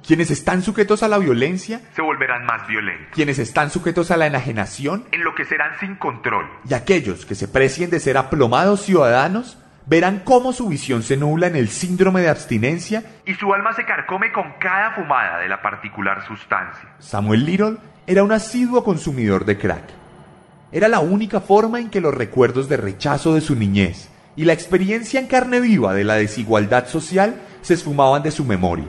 Quienes 0.06 0.30
están 0.30 0.62
sujetos 0.62 1.02
a 1.02 1.08
la 1.08 1.18
violencia 1.18 1.82
Se 1.96 2.04
volverán 2.04 2.46
más 2.46 2.68
violentos, 2.68 3.08
quienes 3.12 3.40
están 3.40 3.72
sujetos 3.72 4.12
a 4.12 4.18
la 4.18 4.28
enajenación 4.28 5.06
enloquecerán 5.12 5.80
sin 5.80 5.96
control 5.96 6.46
y 6.70 6.76
aquellos 6.76 7.26
que 7.26 7.34
se 7.34 7.48
precien 7.48 7.90
de 7.90 8.00
ser 8.00 8.16
aplomados 8.16 8.84
ciudadanos 8.84 9.58
verán 9.86 10.22
cómo 10.24 10.54
su 10.54 10.68
visión 10.68 11.04
se 11.04 11.18
nubla 11.18 11.48
en 11.48 11.56
el 11.56 11.70
síndrome 11.70 12.22
de 12.22 12.30
abstinencia. 12.30 13.04
y 13.26 13.34
su 13.36 13.54
alma 13.54 13.74
se 13.74 13.86
carcome 13.86 14.32
con 14.32 14.54
cada 14.60 14.92
fumada 14.92 15.40
de 15.40 15.50
la 15.50 15.62
particular 15.62 16.26
sustancia. 16.26 16.90
Samuel 17.00 17.46
Little 17.46 17.78
era 18.08 18.24
un 18.24 18.32
asiduo 18.32 18.84
consumidor 18.84 19.46
de 19.46 19.58
crack. 19.58 19.84
Era 20.72 20.88
la 20.88 21.00
única 21.00 21.40
forma 21.40 21.80
en 21.80 21.90
que 21.90 22.02
los 22.02 22.14
recuerdos 22.14 22.68
de 22.68 22.78
rechazo 22.78 23.34
de 23.34 23.42
su 23.42 23.56
niñez 23.56 24.10
y 24.36 24.46
la 24.46 24.54
experiencia 24.54 25.20
en 25.20 25.28
carne 25.28 25.60
viva 25.60 25.94
de 25.94 26.04
la 26.04 26.16
desigualdad 26.16 26.88
social 26.88 27.42
se 27.62 27.76
esfumaban 27.76 28.24
de 28.24 28.32
su 28.32 28.44
memoria. 28.44 28.88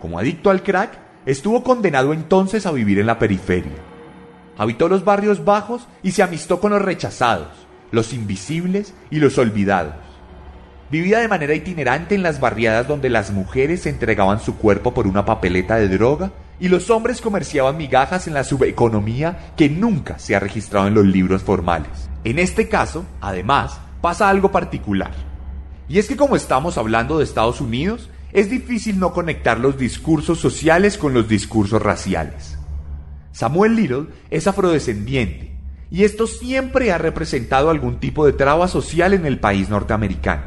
Como 0.00 0.18
adicto 0.18 0.50
al 0.50 0.62
crack, 0.62 0.96
estuvo 1.24 1.62
condenado 1.62 2.12
entonces 2.12 2.66
a 2.66 2.72
vivir 2.72 2.98
en 3.00 3.06
la 3.06 3.18
periferia. 3.18 3.72
Habitó 4.56 4.88
los 4.88 5.04
barrios 5.04 5.44
bajos 5.44 5.88
y 6.02 6.12
se 6.12 6.22
amistó 6.22 6.60
con 6.60 6.72
los 6.72 6.80
rechazados, 6.80 7.65
los 7.96 8.12
invisibles 8.12 8.94
y 9.10 9.16
los 9.16 9.36
olvidados. 9.38 9.94
Vivía 10.88 11.18
de 11.18 11.26
manera 11.26 11.54
itinerante 11.54 12.14
en 12.14 12.22
las 12.22 12.38
barriadas 12.38 12.86
donde 12.86 13.10
las 13.10 13.32
mujeres 13.32 13.86
entregaban 13.86 14.38
su 14.38 14.56
cuerpo 14.56 14.94
por 14.94 15.08
una 15.08 15.24
papeleta 15.24 15.74
de 15.74 15.88
droga 15.88 16.30
y 16.60 16.68
los 16.68 16.90
hombres 16.90 17.20
comerciaban 17.20 17.76
migajas 17.76 18.28
en 18.28 18.34
la 18.34 18.44
subeconomía 18.44 19.52
que 19.56 19.68
nunca 19.68 20.20
se 20.20 20.36
ha 20.36 20.40
registrado 20.40 20.86
en 20.86 20.94
los 20.94 21.04
libros 21.04 21.42
formales. 21.42 22.08
En 22.22 22.38
este 22.38 22.68
caso, 22.68 23.04
además, 23.20 23.80
pasa 24.00 24.28
algo 24.28 24.52
particular. 24.52 25.10
Y 25.88 25.98
es 25.98 26.06
que 26.06 26.16
como 26.16 26.36
estamos 26.36 26.78
hablando 26.78 27.18
de 27.18 27.24
Estados 27.24 27.60
Unidos, 27.60 28.08
es 28.32 28.48
difícil 28.48 29.00
no 29.00 29.12
conectar 29.12 29.58
los 29.58 29.76
discursos 29.78 30.38
sociales 30.38 30.98
con 30.98 31.14
los 31.14 31.28
discursos 31.28 31.82
raciales. 31.82 32.58
Samuel 33.32 33.74
Little 33.74 34.06
es 34.30 34.46
afrodescendiente 34.46 35.55
y 35.90 36.04
esto 36.04 36.26
siempre 36.26 36.92
ha 36.92 36.98
representado 36.98 37.70
algún 37.70 38.00
tipo 38.00 38.26
de 38.26 38.32
traba 38.32 38.68
social 38.68 39.14
en 39.14 39.26
el 39.26 39.38
país 39.38 39.68
norteamericano. 39.68 40.42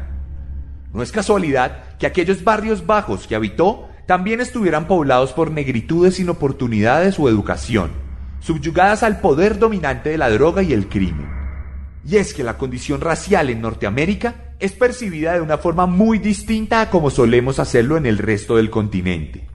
No 0.94 1.04
es 1.04 1.12
casualidad 1.12 1.98
que 1.98 2.08
aquellos 2.08 2.44
barrios 2.44 2.86
bajos 2.86 3.28
que 3.28 3.36
habitó 3.36 3.88
también 4.06 4.42
estuvieran 4.42 4.88
poblados 4.88 5.34
por 5.34 5.52
negritudes 5.52 6.16
sin 6.16 6.30
oportunidades 6.30 7.20
o 7.20 7.30
educación, 7.30 7.92
subyugadas 8.40 9.04
al 9.04 9.22
poder 9.22 9.60
dominante 9.60 10.10
de 10.10 10.18
la 10.18 10.30
droga 10.30 10.64
y 10.64 10.74
el 10.74 10.90
crimen. 10.90 11.30
Y 12.04 12.18
es 12.18 12.34
que 12.34 12.44
la 12.44 12.58
condición 12.58 13.02
racial 13.02 13.50
en 13.50 13.62
Norteamérica 13.62 14.56
es 14.60 14.72
percibida 14.72 15.34
de 15.34 15.42
una 15.42 15.58
forma 15.58 15.86
muy 15.86 16.18
distinta 16.18 16.82
a 16.82 16.90
como 16.90 17.12
solemos 17.12 17.60
hacerlo 17.60 17.98
en 17.98 18.06
el 18.06 18.18
resto 18.18 18.56
del 18.58 18.70
continente. 18.70 19.48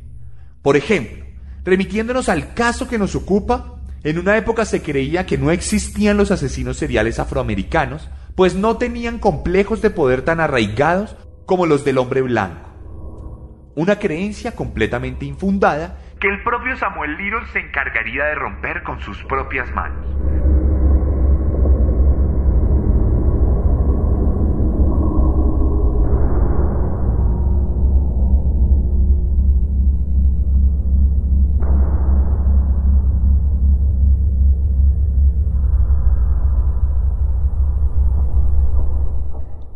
Por 0.63 0.77
ejemplo, 0.77 1.25
remitiéndonos 1.65 2.29
al 2.29 2.55
caso 2.55 2.87
que 2.87 2.99
nos 2.99 3.15
ocupa, 3.15 3.74
en 4.05 4.19
una 4.19 4.37
época 4.37 4.67
se 4.67 4.83
creía 4.83 5.25
que 5.25 5.39
no 5.39 5.51
existían 5.51 6.19
los 6.19 6.31
asesinos 6.31 6.77
seriales 6.77 7.19
afroamericanos, 7.19 8.11
pues 8.37 8.55
no 8.55 8.77
tenían 8.77 9.19
complejos 9.19 9.81
de 9.81 9.89
poder 9.89 10.23
tan 10.23 10.41
arraigados 10.41 11.17
como 11.47 11.65
los 11.65 11.87
del 11.87 11.97
hombre 11.97 12.21
blanco. 12.21 13.73
Una 13.75 13.99
creencia 13.99 14.53
completamente 14.53 15.25
infundada 15.25 15.99
Que 16.21 16.29
el 16.29 16.43
propio 16.45 16.77
Samuel 16.77 17.17
Little 17.17 17.47
se 17.53 17.61
encargaría 17.61 18.25
de 18.27 18.35
romper 18.35 18.83
con 18.83 19.01
sus 19.01 19.23
propias 19.25 19.71
manos. 19.73 20.44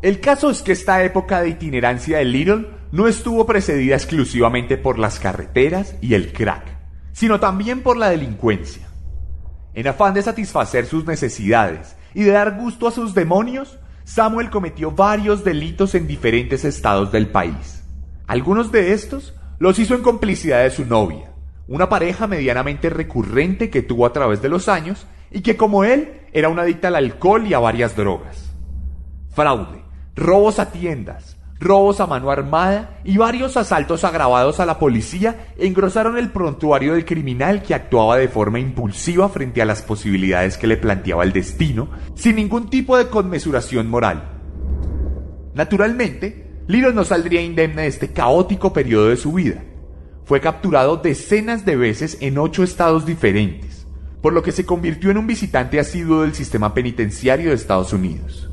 El 0.09 0.21
caso 0.21 0.49
es 0.49 0.63
que 0.63 0.73
esta 0.73 1.05
época 1.05 1.43
de 1.43 1.51
itinerancia 1.51 2.17
de 2.17 2.25
Little 2.25 2.67
no 2.93 3.09
estuvo 3.09 3.45
precedida 3.45 3.95
exclusivamente 3.95 4.79
por 4.79 4.99
las 4.99 5.21
carreteras 5.21 5.97
y 6.01 6.15
el 6.15 6.33
crack, 6.33 6.65
sino 7.13 7.41
también 7.41 7.83
por 7.83 7.99
la 7.99 8.09
delincuencia. 8.09 8.89
En 9.75 9.87
afán 9.87 10.15
de 10.15 10.23
satisfacer 10.23 10.87
sus 10.87 11.05
necesidades 11.05 11.95
y 12.15 12.23
de 12.23 12.31
dar 12.31 12.57
gusto 12.57 12.89
a 12.89 12.91
sus 12.91 13.13
demonios, 13.13 13.79
Samuel 14.05 14.49
cometió 14.49 14.93
varios 14.93 15.45
delitos 15.45 15.95
en 15.95 16.07
diferentes 16.07 16.65
estados 16.65 17.13
del 17.13 17.29
país. 17.29 17.85
Algunos 18.27 18.73
de 18.73 18.95
estos 18.95 19.35
los 19.59 19.79
hizo 19.79 19.95
en 19.95 20.01
complicidad 20.01 20.63
de 20.63 20.71
su 20.71 20.87
novia, 20.87 21.35
una 21.67 21.91
pareja 21.91 22.27
medianamente 22.27 22.89
recurrente 22.89 23.69
que 23.69 23.83
tuvo 23.83 24.07
a 24.07 24.15
través 24.15 24.41
de 24.41 24.49
los 24.49 24.71
años 24.71 25.07
y 25.31 25.43
que 25.43 25.59
como 25.59 25.85
él 25.85 26.23
era 26.33 26.49
una 26.49 26.63
adicta 26.63 26.89
al 26.89 26.97
alcohol 26.97 27.47
y 27.47 27.53
a 27.53 27.59
varias 27.59 27.95
drogas. 27.95 28.55
Fraude, 29.35 29.78
robos 30.19 30.59
a 30.59 30.73
tiendas, 30.73 31.37
robos 31.61 32.01
a 32.01 32.07
mano 32.07 32.31
armada 32.31 33.01
y 33.05 33.17
varios 33.17 33.57
asaltos 33.57 34.05
agravados 34.05 34.61
a 34.61 34.67
la 34.67 34.79
policía 34.79 35.47
engrosaron 35.59 36.19
el 36.19 36.31
prontuario 36.31 36.95
del 36.95 37.05
criminal 37.05 37.63
que 37.63 37.75
actuaba 37.75 38.17
de 38.17 38.29
forma 38.29 38.59
impulsiva 38.59 39.29
frente 39.29 39.63
a 39.63 39.65
las 39.65 39.83
posibilidades 39.83 40.59
que 40.59 40.67
le 40.67 40.77
planteaba 40.77 41.25
el 41.25 41.33
destino, 41.33 41.89
sin 42.15 42.37
ningún 42.37 42.69
tipo 42.69 42.97
de 42.97 43.09
conmesuración 43.09 43.89
moral. 43.89 44.41
Naturalmente, 45.55 46.63
Little 46.67 46.93
no 46.93 47.05
saldría 47.05 47.41
indemne 47.41 47.83
de 47.83 47.89
este 47.89 48.13
caótico 48.13 48.73
periodo 48.73 49.09
de 49.09 49.17
su 49.17 49.33
vida. 49.33 49.63
Fue 50.25 50.41
capturado 50.41 50.99
decenas 50.99 51.65
de 51.65 51.77
veces 51.77 52.19
en 52.21 52.37
ocho 52.37 52.63
estados 52.63 53.07
diferentes, 53.07 53.87
por 54.21 54.35
lo 54.35 54.43
que 54.43 54.53
se 54.53 54.67
convirtió 54.67 55.11
en 55.11 55.19
un 55.19 55.27
visitante 55.27 55.81
asiduo 55.81 56.23
del 56.23 56.35
sistema 56.35 56.75
penitenciario 56.75 57.49
de 57.49 57.55
Estados 57.55 57.95
Unidos. 57.95 58.48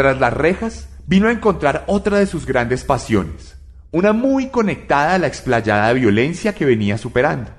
Tras 0.00 0.18
las 0.18 0.32
rejas, 0.32 0.88
vino 1.06 1.28
a 1.28 1.30
encontrar 1.30 1.84
otra 1.86 2.20
de 2.20 2.26
sus 2.26 2.46
grandes 2.46 2.84
pasiones, 2.84 3.58
una 3.90 4.14
muy 4.14 4.48
conectada 4.48 5.12
a 5.12 5.18
la 5.18 5.26
explayada 5.26 5.92
violencia 5.92 6.54
que 6.54 6.64
venía 6.64 6.96
superando, 6.96 7.50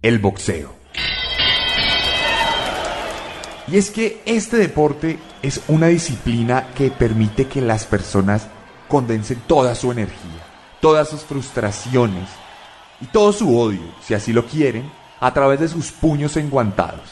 el 0.00 0.20
boxeo. 0.20 0.72
Y 3.66 3.78
es 3.78 3.90
que 3.90 4.22
este 4.26 4.58
deporte 4.58 5.18
es 5.42 5.60
una 5.66 5.88
disciplina 5.88 6.68
que 6.76 6.92
permite 6.92 7.48
que 7.48 7.60
las 7.60 7.84
personas 7.84 8.46
condensen 8.86 9.42
toda 9.48 9.74
su 9.74 9.90
energía, 9.90 10.46
todas 10.80 11.08
sus 11.08 11.22
frustraciones 11.22 12.28
y 13.00 13.06
todo 13.06 13.32
su 13.32 13.58
odio, 13.58 13.92
si 14.06 14.14
así 14.14 14.32
lo 14.32 14.46
quieren, 14.46 14.88
a 15.18 15.34
través 15.34 15.58
de 15.58 15.66
sus 15.66 15.90
puños 15.90 16.36
enguantados. 16.36 17.10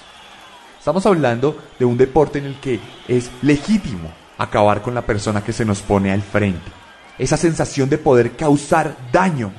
Estamos 0.79 1.05
hablando 1.07 1.59
de 1.77 1.85
un 1.85 1.97
deporte 1.97 2.39
en 2.39 2.45
el 2.45 2.61
que 2.61 2.79
es 3.09 3.33
legítimo 3.43 4.20
acabar 4.41 4.81
con 4.81 4.95
la 4.95 5.05
persona 5.05 5.45
que 5.45 5.53
se 5.53 5.67
nos 5.67 5.83
pone 5.83 6.11
al 6.11 6.23
frente. 6.23 6.73
Esa 7.19 7.37
sensación 7.37 7.91
de 7.91 7.99
poder 7.99 8.37
causar 8.37 8.97
daño 9.13 9.53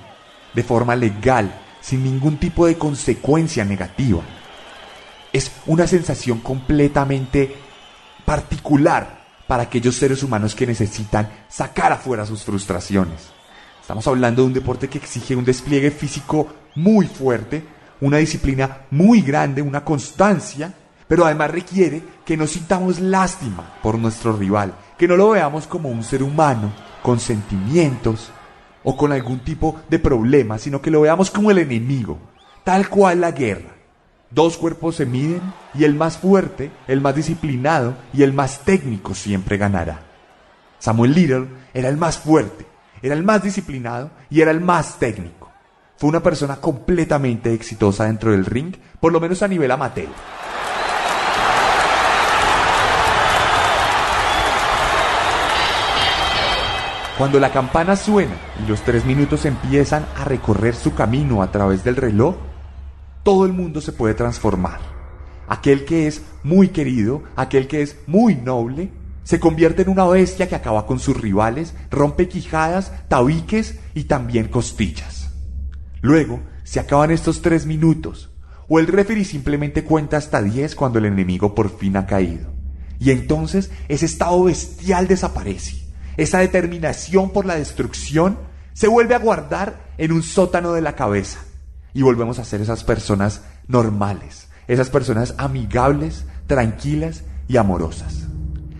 de 0.55 0.63
forma 0.63 0.95
legal, 0.95 1.53
sin 1.79 2.03
ningún 2.03 2.37
tipo 2.37 2.65
de 2.65 2.77
consecuencia 2.77 3.63
negativa. 3.63 4.21
Es 5.31 5.51
una 5.67 5.85
sensación 5.85 6.39
completamente 6.39 7.55
particular 8.25 9.21
para 9.47 9.63
aquellos 9.63 9.95
seres 9.95 10.23
humanos 10.23 10.55
que 10.55 10.65
necesitan 10.65 11.29
sacar 11.47 11.91
afuera 11.91 12.25
sus 12.25 12.43
frustraciones. 12.43 13.29
Estamos 13.79 14.07
hablando 14.07 14.41
de 14.41 14.47
un 14.47 14.53
deporte 14.53 14.89
que 14.89 14.97
exige 14.97 15.35
un 15.35 15.45
despliegue 15.45 15.91
físico 15.91 16.47
muy 16.73 17.05
fuerte, 17.05 17.63
una 17.99 18.17
disciplina 18.17 18.87
muy 18.89 19.21
grande, 19.21 19.61
una 19.61 19.85
constancia, 19.85 20.73
pero 21.11 21.25
además 21.25 21.51
requiere 21.51 22.01
que 22.23 22.37
no 22.37 22.47
sintamos 22.47 23.01
lástima 23.01 23.69
por 23.83 23.99
nuestro 23.99 24.31
rival, 24.31 24.73
que 24.97 25.09
no 25.09 25.17
lo 25.17 25.31
veamos 25.31 25.67
como 25.67 25.89
un 25.89 26.05
ser 26.05 26.23
humano 26.23 26.71
con 27.03 27.19
sentimientos 27.19 28.31
o 28.85 28.95
con 28.95 29.11
algún 29.11 29.39
tipo 29.39 29.81
de 29.89 29.99
problema, 29.99 30.57
sino 30.57 30.81
que 30.81 30.89
lo 30.89 31.01
veamos 31.01 31.29
como 31.29 31.51
el 31.51 31.57
enemigo, 31.57 32.17
tal 32.63 32.87
cual 32.87 33.19
la 33.19 33.31
guerra. 33.31 33.75
Dos 34.29 34.55
cuerpos 34.55 34.95
se 34.95 35.05
miden 35.05 35.41
y 35.73 35.83
el 35.83 35.95
más 35.95 36.17
fuerte, 36.17 36.71
el 36.87 37.01
más 37.01 37.13
disciplinado 37.13 37.97
y 38.13 38.23
el 38.23 38.31
más 38.31 38.59
técnico 38.59 39.13
siempre 39.13 39.57
ganará. 39.57 40.03
Samuel 40.79 41.13
Little 41.13 41.47
era 41.73 41.89
el 41.89 41.97
más 41.97 42.19
fuerte, 42.19 42.65
era 43.01 43.15
el 43.15 43.23
más 43.23 43.43
disciplinado 43.43 44.11
y 44.29 44.39
era 44.39 44.51
el 44.51 44.61
más 44.61 44.97
técnico. 44.97 45.51
Fue 45.97 46.07
una 46.07 46.23
persona 46.23 46.55
completamente 46.55 47.53
exitosa 47.53 48.05
dentro 48.05 48.31
del 48.31 48.45
ring, 48.45 48.73
por 49.01 49.11
lo 49.11 49.19
menos 49.19 49.43
a 49.43 49.49
nivel 49.49 49.71
amateur. 49.71 50.07
Cuando 57.21 57.39
la 57.39 57.51
campana 57.51 57.95
suena 57.95 58.33
y 58.59 58.67
los 58.67 58.81
tres 58.81 59.05
minutos 59.05 59.45
empiezan 59.45 60.07
a 60.17 60.23
recorrer 60.23 60.73
su 60.73 60.95
camino 60.95 61.43
a 61.43 61.51
través 61.51 61.83
del 61.83 61.95
reloj, 61.95 62.35
todo 63.21 63.45
el 63.45 63.53
mundo 63.53 63.79
se 63.79 63.91
puede 63.91 64.15
transformar. 64.15 64.79
Aquel 65.47 65.85
que 65.85 66.07
es 66.07 66.23
muy 66.41 66.69
querido, 66.69 67.21
aquel 67.35 67.67
que 67.67 67.83
es 67.83 67.97
muy 68.07 68.33
noble, 68.33 68.91
se 69.23 69.39
convierte 69.39 69.83
en 69.83 69.89
una 69.89 70.05
bestia 70.05 70.49
que 70.49 70.55
acaba 70.55 70.87
con 70.87 70.97
sus 70.97 71.15
rivales, 71.15 71.75
rompe 71.91 72.27
quijadas, 72.27 72.91
tabiques 73.07 73.77
y 73.93 74.05
también 74.05 74.47
costillas. 74.47 75.29
Luego 76.01 76.39
se 76.63 76.79
acaban 76.79 77.11
estos 77.11 77.43
tres 77.43 77.67
minutos, 77.67 78.31
o 78.67 78.79
el 78.79 78.87
referee 78.87 79.25
simplemente 79.25 79.83
cuenta 79.83 80.17
hasta 80.17 80.41
diez 80.41 80.73
cuando 80.73 80.97
el 80.97 81.05
enemigo 81.05 81.53
por 81.53 81.77
fin 81.77 81.97
ha 81.97 82.07
caído. 82.07 82.51
Y 82.99 83.11
entonces 83.11 83.69
ese 83.89 84.07
estado 84.07 84.45
bestial 84.45 85.07
desaparece. 85.07 85.80
Esa 86.17 86.39
determinación 86.39 87.31
por 87.31 87.45
la 87.45 87.55
destrucción 87.55 88.37
se 88.73 88.87
vuelve 88.87 89.15
a 89.15 89.19
guardar 89.19 89.91
en 89.97 90.11
un 90.11 90.23
sótano 90.23 90.73
de 90.73 90.81
la 90.81 90.95
cabeza. 90.95 91.39
Y 91.93 92.01
volvemos 92.01 92.39
a 92.39 92.45
ser 92.45 92.61
esas 92.61 92.83
personas 92.83 93.43
normales, 93.67 94.49
esas 94.67 94.89
personas 94.89 95.35
amigables, 95.37 96.25
tranquilas 96.47 97.23
y 97.47 97.57
amorosas. 97.57 98.27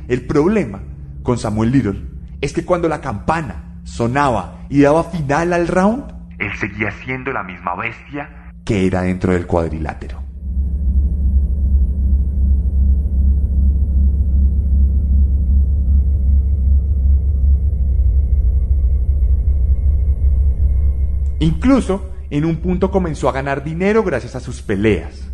El 0.07 0.25
problema 0.25 0.81
con 1.23 1.38
Samuel 1.38 1.71
Little 1.71 2.01
es 2.41 2.53
que 2.53 2.65
cuando 2.65 2.88
la 2.88 3.01
campana 3.01 3.79
sonaba 3.83 4.65
y 4.69 4.81
daba 4.81 5.03
final 5.03 5.53
al 5.53 5.67
round, 5.67 6.13
Él 6.39 6.51
seguía 6.59 6.91
siendo 7.03 7.31
la 7.31 7.43
misma 7.43 7.75
bestia 7.75 8.51
que 8.65 8.85
era 8.85 9.01
dentro 9.01 9.33
del 9.33 9.47
cuadrilátero. 9.47 10.30
Incluso 21.41 22.12
en 22.30 22.45
un 22.45 22.58
punto 22.58 22.91
comenzó 22.91 23.27
a 23.27 23.32
ganar 23.32 23.63
dinero 23.63 24.04
gracias 24.04 24.36
a 24.36 24.39
sus 24.39 24.62
peleas. 24.62 25.27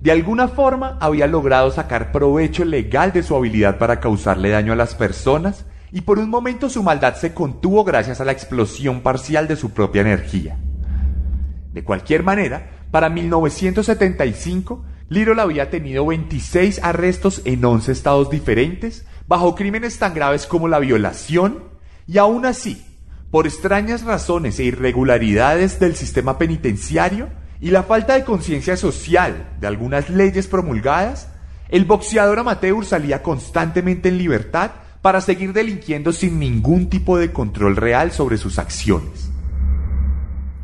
De 0.00 0.10
alguna 0.10 0.48
forma 0.48 0.96
había 0.98 1.26
logrado 1.26 1.70
sacar 1.70 2.10
provecho 2.10 2.64
legal 2.64 3.12
de 3.12 3.22
su 3.22 3.36
habilidad 3.36 3.76
para 3.76 4.00
causarle 4.00 4.48
daño 4.48 4.72
a 4.72 4.76
las 4.76 4.94
personas 4.94 5.66
y 5.92 6.00
por 6.00 6.18
un 6.18 6.30
momento 6.30 6.70
su 6.70 6.82
maldad 6.82 7.16
se 7.16 7.34
contuvo 7.34 7.84
gracias 7.84 8.18
a 8.18 8.24
la 8.24 8.32
explosión 8.32 9.02
parcial 9.02 9.46
de 9.46 9.56
su 9.56 9.72
propia 9.72 10.00
energía. 10.00 10.56
De 11.74 11.84
cualquier 11.84 12.22
manera, 12.22 12.70
para 12.90 13.10
1975, 13.10 14.86
Little 15.10 15.38
había 15.38 15.68
tenido 15.68 16.06
26 16.06 16.82
arrestos 16.82 17.42
en 17.44 17.62
11 17.62 17.92
estados 17.92 18.30
diferentes, 18.30 19.04
bajo 19.28 19.54
crímenes 19.54 19.98
tan 19.98 20.14
graves 20.14 20.46
como 20.46 20.66
la 20.66 20.78
violación, 20.78 21.64
y 22.06 22.16
aún 22.16 22.46
así, 22.46 22.91
por 23.32 23.46
extrañas 23.46 24.04
razones 24.04 24.58
e 24.58 24.64
irregularidades 24.64 25.80
del 25.80 25.96
sistema 25.96 26.36
penitenciario 26.36 27.30
y 27.62 27.70
la 27.70 27.82
falta 27.82 28.12
de 28.12 28.24
conciencia 28.24 28.76
social 28.76 29.48
de 29.58 29.66
algunas 29.66 30.10
leyes 30.10 30.46
promulgadas, 30.46 31.32
el 31.70 31.86
boxeador 31.86 32.38
amateur 32.38 32.84
salía 32.84 33.22
constantemente 33.22 34.10
en 34.10 34.18
libertad 34.18 34.72
para 35.00 35.22
seguir 35.22 35.54
delinquiendo 35.54 36.12
sin 36.12 36.38
ningún 36.38 36.90
tipo 36.90 37.16
de 37.16 37.32
control 37.32 37.76
real 37.76 38.12
sobre 38.12 38.36
sus 38.36 38.58
acciones. 38.58 39.30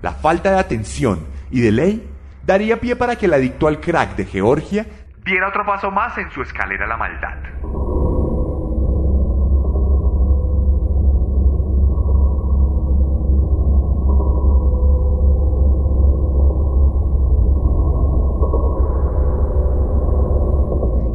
La 0.02 0.12
falta 0.12 0.50
de 0.50 0.58
atención 0.58 1.20
y 1.50 1.60
de 1.60 1.72
ley 1.72 2.10
daría 2.44 2.80
pie 2.80 2.96
para 2.96 3.16
que 3.16 3.24
el 3.24 3.32
adicto 3.32 3.66
al 3.66 3.80
crack 3.80 4.14
de 4.14 4.26
Georgia 4.26 4.86
diera 5.24 5.48
otro 5.48 5.64
paso 5.64 5.90
más 5.90 6.18
en 6.18 6.30
su 6.32 6.42
escalera 6.42 6.84
a 6.84 6.88
la 6.88 6.98
maldad. 6.98 7.87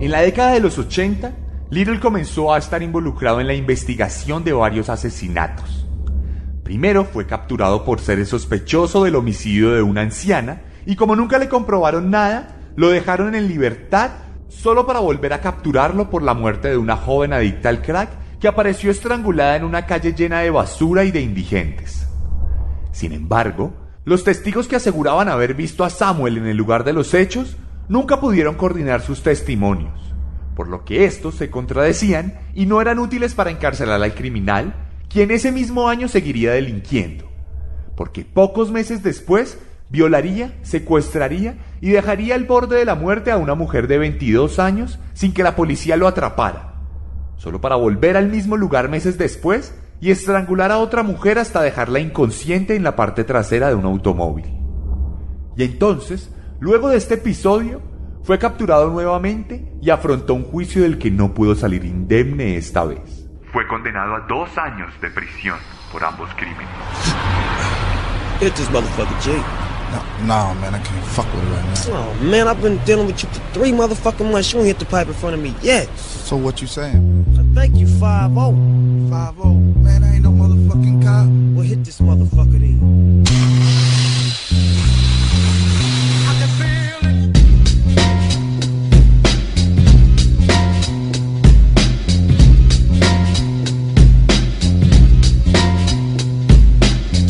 En 0.04 0.12
la 0.12 0.20
década 0.20 0.52
de 0.52 0.60
los 0.60 0.78
80, 0.78 1.32
Little 1.70 2.02
comenzó 2.02 2.54
a 2.54 2.58
estar 2.58 2.84
involucrado 2.84 3.40
en 3.40 3.48
la 3.48 3.54
investigación 3.54 4.44
de 4.44 4.52
varios 4.52 4.90
asesinatos. 4.90 5.88
Primero 6.62 7.06
fue 7.06 7.26
capturado 7.26 7.86
por 7.86 8.02
ser 8.02 8.20
el 8.20 8.26
sospechoso 8.26 9.06
del 9.06 9.16
homicidio 9.16 9.72
de 9.72 9.82
una 9.82 10.02
anciana 10.02 10.64
y 10.86 10.98
como 10.98 11.16
nunca 11.16 11.38
le 11.38 11.48
comprobaron 11.48 12.12
nada, 12.12 12.58
lo 12.76 12.90
dejaron 12.90 13.34
en 13.34 13.48
libertad 13.48 14.12
solo 14.50 14.86
para 14.86 15.00
volver 15.00 15.32
a 15.32 15.40
capturarlo 15.40 16.10
por 16.10 16.22
la 16.22 16.34
muerte 16.34 16.68
de 16.68 16.76
una 16.76 16.98
joven 16.98 17.32
adicta 17.32 17.70
al 17.70 17.82
crack 17.82 18.10
que 18.42 18.50
apareció 18.50 18.92
estrangulada 18.92 19.56
en 19.56 19.64
una 19.64 19.86
calle 19.86 20.14
llena 20.14 20.42
de 20.42 20.50
basura 20.50 21.06
y 21.06 21.12
de 21.12 21.22
indigentes. 21.22 22.10
Sin 22.92 23.14
embargo, 23.14 23.72
los 24.04 24.26
testigos 24.26 24.68
que 24.68 24.76
aseguraban 24.76 25.30
haber 25.30 25.54
visto 25.54 25.86
a 25.86 25.90
Samuel 25.90 26.40
en 26.40 26.48
el 26.48 26.58
lugar 26.58 26.84
de 26.84 26.92
los 26.92 27.14
hechos 27.14 27.56
nunca 27.88 28.20
pudieron 28.20 28.56
coordinar 28.56 29.02
sus 29.02 29.24
testimonios, 29.24 30.14
por 30.56 30.68
lo 30.68 30.86
que 30.86 31.06
estos 31.06 31.36
se 31.36 31.50
contradecían 31.50 32.40
y 32.54 32.66
no 32.66 32.82
eran 32.82 33.00
útiles 33.00 33.34
para 33.34 33.52
encarcelar 33.52 34.02
al 34.02 34.16
criminal, 34.16 34.76
quien 35.10 35.32
ese 35.32 35.52
mismo 35.52 35.90
año 35.90 36.08
seguiría 36.08 36.52
delinquiendo, 36.54 37.30
porque 37.96 38.26
pocos 38.26 38.72
meses 38.72 39.04
después 39.04 39.60
violaría, 39.90 40.58
secuestraría 40.64 41.58
y 41.80 41.92
dejaría 41.92 42.34
al 42.36 42.46
borde 42.46 42.78
de 42.78 42.86
la 42.86 42.96
muerte 42.96 43.32
a 43.32 43.38
una 43.38 43.54
mujer 43.54 43.88
de 43.88 44.00
22 44.00 44.58
años 44.58 45.00
sin 45.14 45.34
que 45.34 45.44
la 45.44 45.56
policía 45.56 45.98
lo 45.98 46.08
atrapara, 46.08 46.74
solo 47.38 47.62
para 47.62 47.76
volver 47.76 48.18
al 48.18 48.30
mismo 48.30 48.58
lugar 48.58 48.90
meses 48.90 49.20
después 49.20 49.76
y 50.02 50.10
estrangular 50.10 50.72
a 50.72 50.80
otra 50.80 51.04
mujer 51.04 51.38
hasta 51.38 51.62
dejarla 51.62 52.00
inconsciente 52.00 52.76
en 52.76 52.84
la 52.84 52.96
parte 52.96 53.24
trasera 53.24 53.70
de 53.70 53.76
un 53.76 53.86
automóvil. 53.86 54.46
Y 55.56 55.64
entonces, 55.64 56.33
luego 56.64 56.88
de 56.90 56.98
este 56.98 57.16
episodio, 57.16 57.82
fue 58.24 58.40
capturado 58.40 58.90
nuevamente 58.90 59.70
y 59.82 59.90
afrontó 59.90 60.34
un 60.34 60.46
juicio 60.46 60.84
del 60.84 60.98
que 60.98 61.12
no 61.12 61.34
pudo 61.34 61.56
salir 61.56 61.84
indemne 61.84 62.56
esta 62.56 62.86
vez. 62.86 63.28
Fue 63.52 63.68
condenado 63.68 64.16
a 64.16 64.22
dos 64.22 64.58
años 64.58 64.90
de 65.02 65.10
prisión 65.10 65.58
por 65.92 66.06
ambos 66.06 66.30
crímenes. 66.38 66.70
Hit 68.40 68.54
this 68.56 68.72
motherfucker, 68.72 69.14
Jay. 69.22 69.44
No, 69.92 70.26
no, 70.26 70.56
man, 70.62 70.74
I 70.74 70.80
can't 70.80 71.06
fuck 71.08 71.26
with 71.34 71.44
it 71.44 71.52
right 71.52 71.90
now. 71.90 71.98
Oh, 71.98 72.24
man, 72.24 72.48
I've 72.48 72.62
been 72.62 72.78
dealing 72.86 73.08
with 73.08 73.22
you 73.22 73.30
for 73.30 73.42
three 73.52 73.74
motherfucking 73.74 74.32
months. 74.32 74.54
You 74.54 74.60
ain't 74.60 74.68
hit 74.68 74.80
the 74.80 74.86
pipe 74.86 75.08
in 75.08 75.14
front 75.14 75.36
of 75.36 75.42
me 75.42 75.54
yet. 75.62 75.90
So 75.98 76.38
what 76.38 76.62
you 76.62 76.68
saying? 76.68 77.26
I 77.38 77.44
thank 77.54 77.76
you, 77.76 77.88
5-0. 77.88 79.10
Five 79.10 79.36
oh, 79.38 79.54
man, 79.84 80.02
I 80.02 80.16
ain't 80.16 80.24
no 80.24 80.32
motherfucking 80.32 81.04
cop. 81.04 81.28
Well, 81.58 81.66
hit 81.66 81.84
this 81.84 82.00
motherfucker 82.00 82.58
then. 82.58 82.83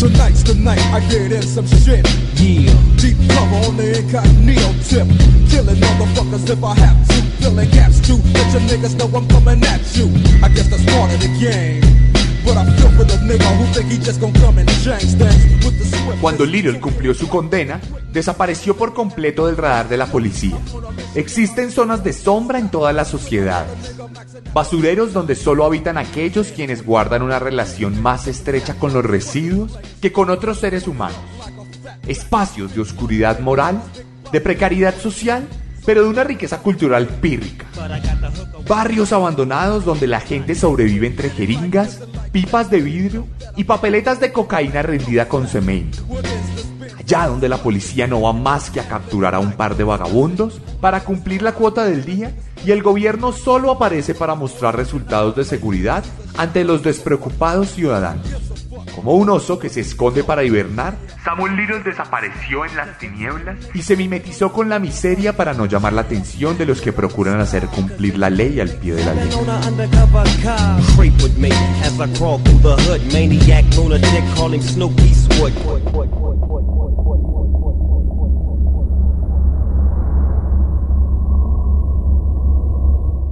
Tonight's 0.03 0.43
the 0.43 0.51
tonight 0.53 0.83
I 0.91 0.99
get 1.07 1.31
in 1.31 1.41
some 1.43 1.65
shit. 1.65 2.03
Yeah. 2.35 2.75
Deep 2.99 3.15
cover 3.31 3.55
on 3.67 3.77
the 3.77 4.03
incognito 4.03 4.73
tip. 4.83 5.07
Killing 5.47 5.79
motherfuckers 5.79 6.49
if 6.49 6.61
I 6.61 6.75
have 6.75 7.07
to. 7.07 7.21
Filling 7.41 7.69
gaps 7.69 8.05
too. 8.05 8.17
Let 8.35 8.51
your 8.51 8.61
niggas 8.67 8.97
know 8.99 9.07
I'm 9.17 9.25
coming 9.29 9.63
at 9.63 9.95
you. 9.95 10.11
I 10.43 10.49
guess 10.49 10.67
that's 10.67 10.83
part 10.91 11.13
of 11.13 11.21
the 11.21 11.29
game. 11.39 11.92
Cuando 16.21 16.45
Little 16.45 16.79
cumplió 16.79 17.13
su 17.13 17.27
condena, 17.27 17.79
desapareció 18.11 18.75
por 18.75 18.93
completo 18.93 19.47
del 19.47 19.57
radar 19.57 19.89
de 19.89 19.97
la 19.97 20.07
policía. 20.07 20.57
Existen 21.15 21.71
zonas 21.71 22.03
de 22.03 22.13
sombra 22.13 22.59
en 22.59 22.69
todas 22.69 22.93
las 22.93 23.07
sociedades. 23.07 23.95
Basureros 24.53 25.13
donde 25.13 25.35
solo 25.35 25.65
habitan 25.65 25.97
aquellos 25.97 26.47
quienes 26.47 26.85
guardan 26.85 27.21
una 27.21 27.39
relación 27.39 28.01
más 28.01 28.27
estrecha 28.27 28.75
con 28.75 28.93
los 28.93 29.05
residuos 29.05 29.77
que 30.01 30.11
con 30.11 30.29
otros 30.29 30.59
seres 30.59 30.87
humanos. 30.87 31.17
Espacios 32.07 32.75
de 32.75 32.81
oscuridad 32.81 33.39
moral, 33.39 33.81
de 34.31 34.41
precariedad 34.41 34.95
social, 34.95 35.47
pero 35.85 36.03
de 36.03 36.09
una 36.09 36.23
riqueza 36.23 36.59
cultural 36.59 37.07
pírrica. 37.07 37.65
Barrios 38.67 39.11
abandonados 39.11 39.85
donde 39.85 40.07
la 40.07 40.21
gente 40.21 40.55
sobrevive 40.55 41.07
entre 41.07 41.29
jeringas, 41.29 41.99
pipas 42.33 42.69
de 42.71 42.81
vidrio 42.81 43.27
y 43.55 43.63
papeletas 43.63 44.19
de 44.19 44.33
cocaína 44.33 44.81
rendida 44.81 45.29
con 45.29 45.47
cemento. 45.47 45.99
Allá 46.99 47.27
donde 47.27 47.47
la 47.47 47.59
policía 47.59 48.07
no 48.07 48.21
va 48.21 48.33
más 48.33 48.71
que 48.71 48.79
a 48.79 48.87
capturar 48.87 49.35
a 49.35 49.39
un 49.39 49.53
par 49.53 49.77
de 49.77 49.83
vagabundos 49.83 50.59
para 50.81 51.03
cumplir 51.03 51.43
la 51.43 51.53
cuota 51.53 51.85
del 51.85 52.03
día 52.03 52.35
y 52.65 52.71
el 52.71 52.81
gobierno 52.81 53.31
solo 53.31 53.71
aparece 53.71 54.15
para 54.15 54.35
mostrar 54.35 54.75
resultados 54.75 55.35
de 55.35 55.45
seguridad 55.45 56.03
ante 56.35 56.63
los 56.63 56.81
despreocupados 56.81 57.69
ciudadanos. 57.69 58.52
Como 58.95 59.13
un 59.13 59.29
oso 59.29 59.59
que 59.59 59.69
se 59.69 59.81
esconde 59.81 60.23
para 60.23 60.43
hibernar. 60.43 60.95
Samuel 61.23 61.55
Little 61.55 61.79
desapareció 61.79 62.65
en 62.65 62.75
las 62.75 62.97
tinieblas. 62.99 63.57
Y 63.73 63.81
se 63.81 63.95
mimetizó 63.95 64.51
con 64.51 64.69
la 64.69 64.79
miseria 64.79 65.35
para 65.35 65.53
no 65.53 65.65
llamar 65.65 65.93
la 65.93 66.01
atención 66.01 66.57
de 66.57 66.65
los 66.65 66.81
que 66.81 66.93
procuran 66.93 67.39
hacer 67.39 67.67
cumplir 67.67 68.17
la 68.17 68.29
ley 68.29 68.59
al 68.59 68.69
pie 68.69 68.93
de 68.93 69.05
la 69.05 69.13
ley. 69.13 69.29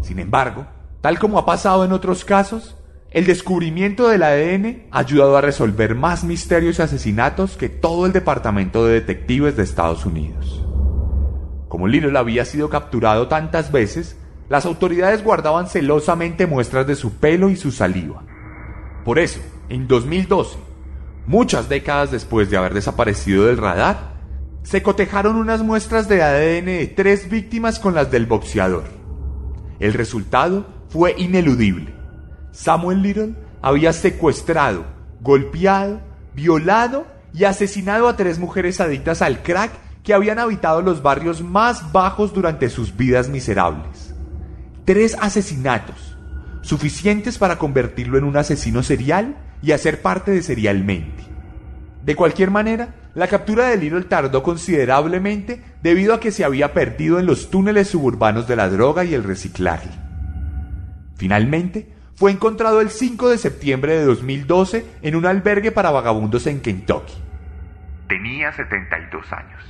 Sin 0.02 0.20
embargo, 0.20 0.66
tal 1.00 1.20
como 1.20 1.38
ha 1.38 1.46
pasado 1.46 1.86
en 1.86 1.94
otros 1.94 2.26
casos, 2.26 2.76
el 3.12 3.26
descubrimiento 3.26 4.08
del 4.08 4.24
ADN 4.24 4.84
ha 4.90 5.00
ayudado 5.00 5.36
a 5.36 5.42
resolver 5.42 5.96
más 5.96 6.24
misterios 6.24 6.80
y 6.80 6.82
asesinatos 6.82 7.58
que 7.58 7.68
todo 7.68 8.06
el 8.06 8.14
Departamento 8.14 8.86
de 8.86 8.94
Detectives 8.94 9.58
de 9.58 9.64
Estados 9.64 10.06
Unidos. 10.06 10.66
Como 11.68 11.90
Little 11.90 12.18
había 12.18 12.46
sido 12.46 12.70
capturado 12.70 13.28
tantas 13.28 13.70
veces, 13.70 14.18
las 14.48 14.66
autoridades 14.66 15.26
guardaban 15.26 15.68
celosamente 15.68 16.48
muestras 16.48 16.88
de 16.88 16.96
su 16.96 17.16
pelo 17.16 17.50
y 17.50 17.58
su 17.58 17.74
saliva. 17.74 18.24
Por 19.04 19.20
eso, 19.20 19.42
en 19.68 19.90
2012, 19.90 20.58
muchas 21.28 21.68
décadas 21.68 22.12
después 22.12 22.50
de 22.50 22.56
haber 22.56 22.74
desaparecido 22.74 23.46
del 23.46 23.58
radar, 23.58 24.22
se 24.64 24.82
cotejaron 24.82 25.36
unas 25.36 25.64
muestras 25.64 26.08
de 26.08 26.24
ADN 26.24 26.66
de 26.66 26.94
tres 26.96 27.30
víctimas 27.30 27.78
con 27.78 27.94
las 27.94 28.10
del 28.10 28.26
boxeador. 28.26 28.86
El 29.82 29.94
resultado 29.94 30.66
fue 30.88 31.14
ineludible. 31.18 32.01
Samuel 32.52 33.02
Little 33.02 33.36
había 33.62 33.94
secuestrado, 33.94 34.86
golpeado, 35.22 36.02
violado 36.34 37.06
y 37.34 37.46
asesinado 37.46 38.08
a 38.08 38.16
tres 38.16 38.40
mujeres 38.40 38.82
adictas 38.82 39.22
al 39.22 39.42
crack 39.42 39.72
que 40.04 40.14
habían 40.14 40.40
habitado 40.40 40.82
los 40.82 41.02
barrios 41.02 41.42
más 41.42 41.92
bajos 41.92 42.34
durante 42.34 42.70
sus 42.70 42.96
vidas 42.96 43.30
miserables. 43.30 44.14
Tres 44.86 45.16
asesinatos, 45.22 46.18
suficientes 46.62 47.38
para 47.38 47.58
convertirlo 47.58 48.18
en 48.18 48.24
un 48.24 48.36
asesino 48.36 48.84
serial 48.84 49.38
y 49.62 49.72
hacer 49.72 50.02
parte 50.02 50.32
de 50.32 50.42
serialmente. 50.42 51.24
De 52.04 52.16
cualquier 52.16 52.50
manera, 52.50 52.96
la 53.14 53.28
captura 53.28 53.68
de 53.68 53.78
Little 53.78 54.04
tardó 54.04 54.42
considerablemente 54.42 55.62
debido 55.84 56.16
a 56.16 56.20
que 56.20 56.32
se 56.32 56.44
había 56.44 56.74
perdido 56.74 57.20
en 57.20 57.28
los 57.28 57.52
túneles 57.52 57.90
suburbanos 57.90 58.48
de 58.48 58.56
la 58.56 58.70
droga 58.70 59.06
y 59.06 59.14
el 59.14 59.24
reciclaje. 59.24 59.90
Finalmente, 61.16 61.91
fue 62.16 62.32
encontrado 62.32 62.82
el 62.82 62.90
5 62.90 63.30
de 63.30 63.38
septiembre 63.38 63.98
de 63.98 64.06
2012 64.06 64.86
en 65.02 65.16
un 65.16 65.26
albergue 65.26 65.72
para 65.72 65.92
vagabundos 65.92 66.48
en 66.48 66.62
Kentucky. 66.62 67.14
tenía 68.08 68.52
72 68.52 69.26
años. 69.32 69.62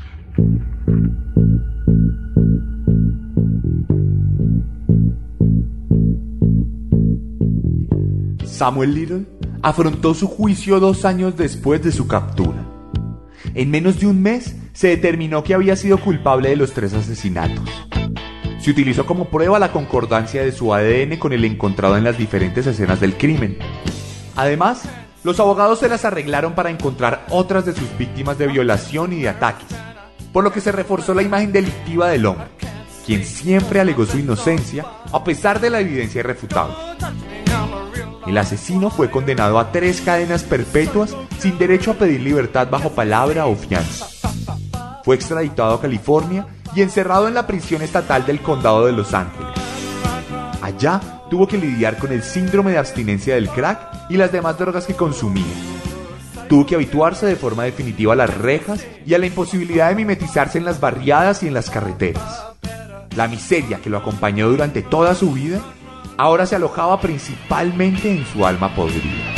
Samuel 8.46 8.94
Little 8.94 9.26
afrontó 9.64 10.14
su 10.14 10.28
juicio 10.28 10.80
dos 10.80 11.06
años 11.06 11.36
después 11.36 11.82
de 11.84 11.92
su 11.92 12.08
captura. 12.08 12.64
En 13.54 13.72
menos 13.72 14.00
de 14.00 14.08
un 14.08 14.22
mes 14.22 14.56
se 14.74 14.90
determinó 14.90 15.44
que 15.44 15.54
había 15.54 15.76
sido 15.76 15.98
culpable 15.98 16.50
de 16.50 16.56
los 16.56 16.72
tres 16.74 16.94
asesinatos. 16.94 17.91
Se 18.62 18.70
utilizó 18.70 19.08
como 19.08 19.26
prueba 19.26 19.58
la 19.58 19.72
concordancia 19.72 20.44
de 20.44 20.52
su 20.52 20.72
ADN 20.72 21.18
con 21.18 21.34
el 21.34 21.44
encontrado 21.46 21.98
en 21.98 22.04
las 22.04 22.20
diferentes 22.20 22.68
escenas 22.68 23.00
del 23.00 23.18
crimen. 23.18 23.58
Además, 24.36 24.84
los 25.24 25.40
abogados 25.40 25.80
se 25.80 25.90
las 25.90 26.06
arreglaron 26.06 26.54
para 26.54 26.70
encontrar 26.70 27.26
otras 27.30 27.66
de 27.66 27.74
sus 27.74 27.98
víctimas 27.98 28.38
de 28.38 28.46
violación 28.46 29.14
y 29.14 29.22
de 29.22 29.30
ataques, 29.30 29.68
por 30.32 30.44
lo 30.44 30.52
que 30.52 30.62
se 30.62 30.72
reforzó 30.72 31.16
la 31.16 31.24
imagen 31.24 31.52
delictiva 31.52 32.10
del 32.10 32.28
hombre, 32.28 32.50
quien 33.04 33.26
siempre 33.26 33.80
alegó 33.80 34.06
su 34.06 34.20
inocencia 34.20 34.86
a 35.12 35.24
pesar 35.24 35.60
de 35.60 35.72
la 35.72 35.80
evidencia 35.80 36.20
irrefutable. 36.20 36.76
El 38.28 38.38
asesino 38.38 38.92
fue 38.92 39.10
condenado 39.10 39.58
a 39.58 39.72
tres 39.72 40.02
cadenas 40.02 40.44
perpetuas 40.44 41.16
sin 41.40 41.58
derecho 41.58 41.92
a 41.92 41.96
pedir 41.96 42.22
libertad 42.22 42.68
bajo 42.70 42.92
palabra 42.92 43.48
o 43.48 43.56
fianza. 43.56 44.08
Fue 45.04 45.16
extraditado 45.16 45.74
a 45.74 45.82
California 45.82 46.46
y 46.76 46.82
encerrado 46.82 47.28
en 47.28 47.34
la 47.34 47.48
prisión 47.48 47.82
estatal 47.82 48.26
del 48.26 48.42
condado 48.42 48.86
de 48.86 48.94
Los 48.94 49.14
Ángeles. 49.14 49.52
Allá 50.62 51.02
tuvo 51.30 51.48
que 51.48 51.58
lidiar 51.58 51.98
con 51.98 52.12
el 52.12 52.24
síndrome 52.24 52.72
de 52.72 52.78
abstinencia 52.78 53.36
del 53.36 53.50
crack 53.50 54.10
y 54.10 54.18
las 54.18 54.32
demás 54.32 54.58
drogas 54.58 54.86
que 54.86 54.94
consumía. 54.94 55.46
Tuvo 56.48 56.66
que 56.66 56.76
habituarse 56.76 57.26
de 57.26 57.36
forma 57.36 57.64
definitiva 57.64 58.14
a 58.14 58.18
las 58.18 58.38
rejas 58.38 58.86
y 59.06 59.14
a 59.14 59.18
la 59.18 59.26
imposibilidad 59.26 59.90
de 59.90 59.96
mimetizarse 59.96 60.58
en 60.58 60.66
las 60.66 60.80
barriadas 60.80 61.44
y 61.44 61.48
en 61.48 61.54
las 61.54 61.70
carreteras. 61.70 62.46
La 63.16 63.28
miseria 63.28 63.80
que 63.82 63.90
lo 63.90 63.98
acompañó 63.98 64.50
durante 64.50 64.82
toda 64.82 65.16
su 65.16 65.32
vida 65.32 65.62
ahora 66.18 66.46
se 66.46 66.56
alojaba 66.56 67.00
principalmente 67.00 68.12
en 68.12 68.26
su 68.26 68.46
alma 68.46 68.76
podrida. 68.76 69.31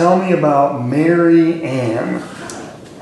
Tell 0.00 0.18
me 0.18 0.32
about 0.32 0.86
Mary 0.86 1.62
Ann. 1.62 2.22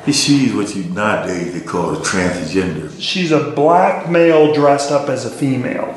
She's 0.04 0.52
what 0.52 0.74
you 0.74 0.82
nowadays 0.82 1.54
they 1.54 1.60
call 1.64 1.94
a 1.94 1.98
transgender. 1.98 2.92
She's 3.00 3.30
a 3.30 3.52
black 3.52 4.10
male 4.10 4.52
dressed 4.52 4.90
up 4.90 5.08
as 5.08 5.24
a 5.24 5.30
female. 5.30 5.94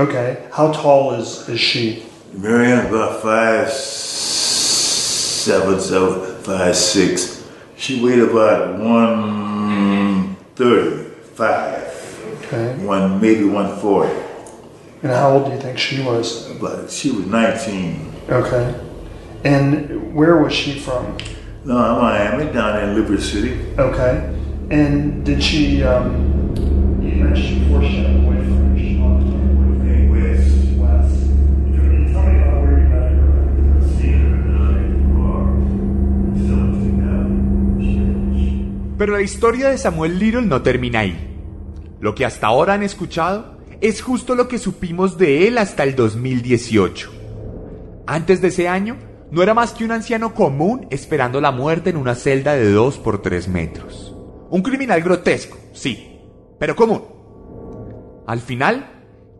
Okay. 0.00 0.44
How 0.50 0.72
tall 0.72 1.14
is, 1.14 1.48
is 1.48 1.60
she? 1.60 2.06
Mary 2.32 2.66
Marianne's 2.66 2.88
about 2.88 3.22
five 3.22 3.70
seven, 3.70 5.78
seven, 5.78 6.42
five 6.42 6.74
six. 6.74 7.48
She 7.76 8.02
weighed 8.02 8.18
about 8.18 8.80
one 8.80 10.34
thirty-five. 10.56 12.42
Okay. 12.42 12.74
One 12.84 13.20
maybe 13.20 13.44
one 13.44 13.78
forty. 13.78 14.12
And 15.04 15.12
how 15.12 15.34
old 15.34 15.46
do 15.46 15.52
you 15.52 15.60
think 15.60 15.78
she 15.78 16.02
was? 16.02 16.52
But 16.54 16.90
she 16.90 17.12
was 17.12 17.26
nineteen. 17.26 18.12
Okay. 18.28 18.74
And 19.46 20.12
where 20.12 20.42
was 20.42 20.52
she 20.52 20.76
from? 20.76 21.16
No, 21.64 21.74
Miami, 22.02 22.52
down 22.52 22.82
in 22.82 22.96
Liberty 22.96 23.22
City. 23.22 23.54
Okay. 23.78 24.34
And 24.70 25.24
did 25.24 25.40
she, 25.40 25.84
um, 25.84 26.52
you 27.00 27.22
mentioned 27.22 27.60
before 27.62 27.80
she 27.82 27.98
had 27.98 28.10
a 28.10 28.18
boyfriend. 28.26 28.76
She 28.76 28.98
loved 28.98 29.22
her 29.22 29.38
boyfriend. 29.54 30.10
West. 30.10 30.50
West. 30.82 31.30
Tell 32.10 32.26
me 32.26 32.42
about 32.42 32.58
where 32.60 32.74
you 32.74 32.88
met 32.90 33.12
her. 33.12 33.26
Pero 38.98 39.12
la 39.12 39.22
historia 39.22 39.68
de 39.68 39.78
Samuel 39.78 40.18
Little 40.18 40.42
no 40.42 40.62
termina 40.62 41.00
ahí. 41.00 41.16
Lo 42.00 42.16
que 42.16 42.24
hasta 42.24 42.48
ahora 42.48 42.74
han 42.74 42.82
escuchado 42.82 43.58
es 43.80 44.02
justo 44.02 44.34
lo 44.34 44.48
que 44.48 44.58
supimos 44.58 45.18
de 45.18 45.46
él 45.46 45.58
hasta 45.58 45.84
el 45.84 45.94
2018. 45.94 47.12
Antes 48.08 48.40
de 48.40 48.48
ese 48.48 48.66
año, 48.66 48.96
no 49.30 49.42
era 49.42 49.54
más 49.54 49.72
que 49.72 49.84
un 49.84 49.92
anciano 49.92 50.34
común 50.34 50.86
esperando 50.90 51.40
la 51.40 51.50
muerte 51.50 51.90
en 51.90 51.96
una 51.96 52.14
celda 52.14 52.54
de 52.54 52.70
2 52.70 52.98
por 52.98 53.22
3 53.22 53.48
metros. 53.48 54.14
Un 54.50 54.62
criminal 54.62 55.02
grotesco, 55.02 55.58
sí, 55.72 56.20
pero 56.58 56.76
común. 56.76 57.02
Al 58.26 58.40
final, 58.40 58.86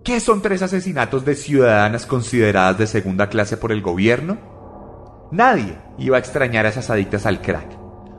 ¿qué 0.03 0.21
son 0.21 0.43
tres 0.43 0.63
asesinatos 0.63 1.25
de 1.25 1.35
ciudadanas 1.35 2.07
consideradas 2.07 2.79
de 2.79 2.87
segunda 2.87 3.29
clase 3.29 3.57
por 3.57 3.73
el 3.73 3.83
gobierno? 3.83 5.29
Nadie 5.33 5.79
iba 5.99 6.17
a 6.17 6.21
extrañar 6.21 6.67
a 6.67 6.69
esas 6.69 6.91
adictas 6.91 7.27
al 7.27 7.41
crack, 7.41 7.77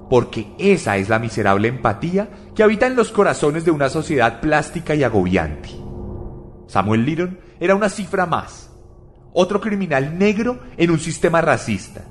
porque 0.10 0.54
esa 0.58 0.98
es 0.98 1.10
la 1.10 1.20
miserable 1.20 1.68
empatía 1.68 2.30
que 2.56 2.64
habita 2.64 2.88
en 2.88 2.96
los 2.96 3.12
corazones 3.12 3.66
de 3.66 3.72
una 3.72 3.90
sociedad 3.90 4.42
plástica 4.42 4.96
y 4.96 5.04
agobiante. 5.04 5.70
Samuel 6.68 7.06
Little 7.06 7.38
era 7.60 7.76
una 7.76 7.90
cifra 7.90 8.26
más, 8.26 8.67
otro 9.40 9.62
criminal 9.62 10.18
negro 10.18 10.58
en 10.78 10.90
un 10.90 10.98
sistema 10.98 11.42
racista, 11.42 12.02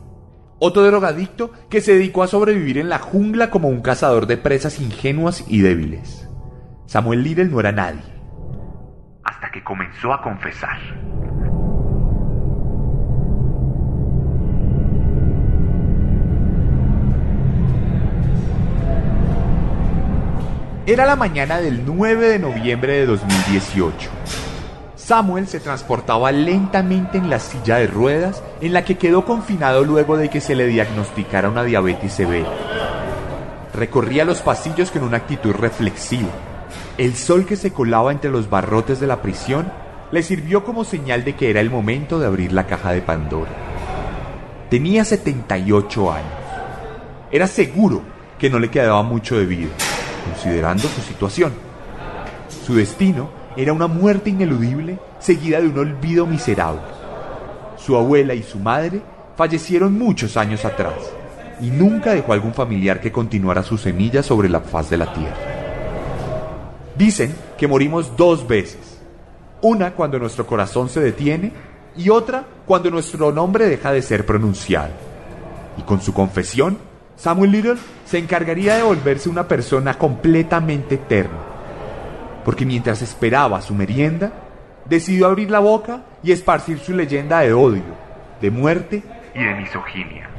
otro 0.61 0.85
drogadicto 0.85 1.51
que 1.69 1.81
se 1.81 1.95
dedicó 1.95 2.23
a 2.23 2.29
sobrevivir 2.29 2.79
en 2.79 2.89
la 2.89 3.01
jungla 3.01 3.51
como 3.51 3.69
un 3.69 3.83
cazador 3.83 4.29
de 4.29 4.37
presas 4.37 4.79
ingenuas 4.79 5.45
y 5.49 5.61
débiles. 5.61 6.29
Samuel 6.87 7.25
Little 7.25 7.47
no 7.47 7.59
era 7.59 7.73
nadie. 7.73 8.01
Hasta 9.25 9.51
que 9.51 9.65
comenzó 9.65 10.13
a 10.13 10.23
confesar. 10.23 10.79
Era 20.87 21.07
la 21.07 21.17
mañana 21.17 21.59
del 21.59 21.85
9 21.85 22.29
de 22.29 22.39
noviembre 22.39 22.93
de 22.93 23.07
2018. 23.07 24.11
Samuel 25.07 25.47
se 25.47 25.61
transportaba 25.61 26.33
lentamente 26.33 27.17
en 27.17 27.31
la 27.31 27.39
silla 27.39 27.77
de 27.77 27.87
ruedas 27.87 28.43
en 28.61 28.73
la 28.73 28.85
que 28.85 28.99
quedó 28.99 29.25
confinado 29.25 29.85
luego 29.85 30.17
de 30.17 30.29
que 30.29 30.41
se 30.41 30.57
le 30.57 30.67
diagnosticara 30.67 31.49
una 31.49 31.63
diabetes 31.63 32.13
severa. 32.13 32.51
Recorría 33.73 34.25
los 34.25 34.41
pasillos 34.41 34.91
con 34.91 35.05
una 35.05 35.19
actitud 35.19 35.53
reflexiva. 35.53 36.31
El 36.99 37.15
sol 37.15 37.47
que 37.47 37.55
se 37.55 37.73
colaba 37.73 38.11
entre 38.11 38.33
los 38.33 38.51
barrotes 38.51 38.99
de 38.99 39.07
la 39.07 39.23
prisión 39.23 39.71
le 40.11 40.25
sirvió 40.25 40.65
como 40.65 40.83
señal 40.83 41.23
de 41.23 41.37
que 41.37 41.51
era 41.51 41.61
el 41.61 41.71
momento 41.71 42.19
de 42.19 42.27
abrir 42.27 42.53
la 42.53 42.67
caja 42.67 42.91
de 42.91 43.03
Pandora. 43.03 43.53
Tenía 44.71 45.05
78 45.05 46.13
años. 46.13 46.33
Era 47.31 47.47
seguro 47.47 48.03
que 48.41 48.51
no 48.51 48.59
le 48.59 48.71
quedaba 48.71 49.05
mucho 49.05 49.39
de 49.39 49.47
vida, 49.47 49.71
considerando 50.33 50.89
su 50.89 51.01
situación. 51.01 51.53
Su 52.67 52.75
destino 52.75 53.46
era 53.57 53.73
una 53.73 53.87
muerte 53.87 54.31
ineludible 54.31 54.99
seguida 55.19 55.61
de 55.61 55.69
un 55.69 55.79
olvido 55.79 56.27
miserable. 56.27 56.83
Su 57.77 57.97
abuela 57.97 58.35
y 58.35 58.43
su 58.43 58.59
madre 58.59 59.01
fallecieron 59.37 59.99
muchos 59.99 60.37
años 60.37 60.65
atrás 60.65 60.95
y 61.61 61.71
nunca 61.71 62.13
dejó 62.13 62.33
algún 62.33 62.55
familiar 62.55 63.01
que 63.01 63.13
continuara 63.13 63.63
su 63.63 63.79
semilla 63.79 64.23
sobre 64.23 64.49
la 64.49 64.61
faz 64.61 64.91
de 64.91 64.99
la 64.99 65.13
tierra. 65.13 65.37
Dicen 66.97 67.35
que 67.57 67.67
morimos 67.67 68.17
dos 68.17 68.47
veces. 68.47 68.99
Una 69.63 69.93
cuando 69.93 70.19
nuestro 70.19 70.47
corazón 70.47 70.89
se 70.89 71.01
detiene 71.01 71.53
y 71.97 72.11
otra 72.11 72.45
cuando 72.67 72.91
nuestro 72.91 73.33
nombre 73.33 73.67
deja 73.67 73.93
de 73.93 74.03
ser 74.03 74.27
pronunciado. 74.27 74.93
Y 75.79 75.83
con 75.83 76.01
su 76.01 76.13
confesión, 76.13 76.79
Samuel 77.17 77.53
Little 77.53 77.77
se 78.05 78.19
encargaría 78.19 78.77
de 78.77 78.83
volverse 78.83 79.29
una 79.29 79.49
persona 79.49 79.97
completamente 79.97 80.97
eterna. 80.97 81.56
Porque 82.47 82.65
mientras 82.65 83.03
esperaba 83.03 83.61
su 83.61 83.75
merienda, 83.75 84.33
decidió 84.89 85.27
abrir 85.27 85.51
la 85.51 85.59
boca 85.59 86.05
y 86.23 86.31
esparcir 86.31 86.79
su 86.79 86.95
leyenda 86.95 87.41
de 87.41 87.53
odio, 87.53 87.83
de 88.41 88.53
muerte 88.53 89.03
y 89.35 89.43
de 89.43 89.55
misoginia. 89.57 90.31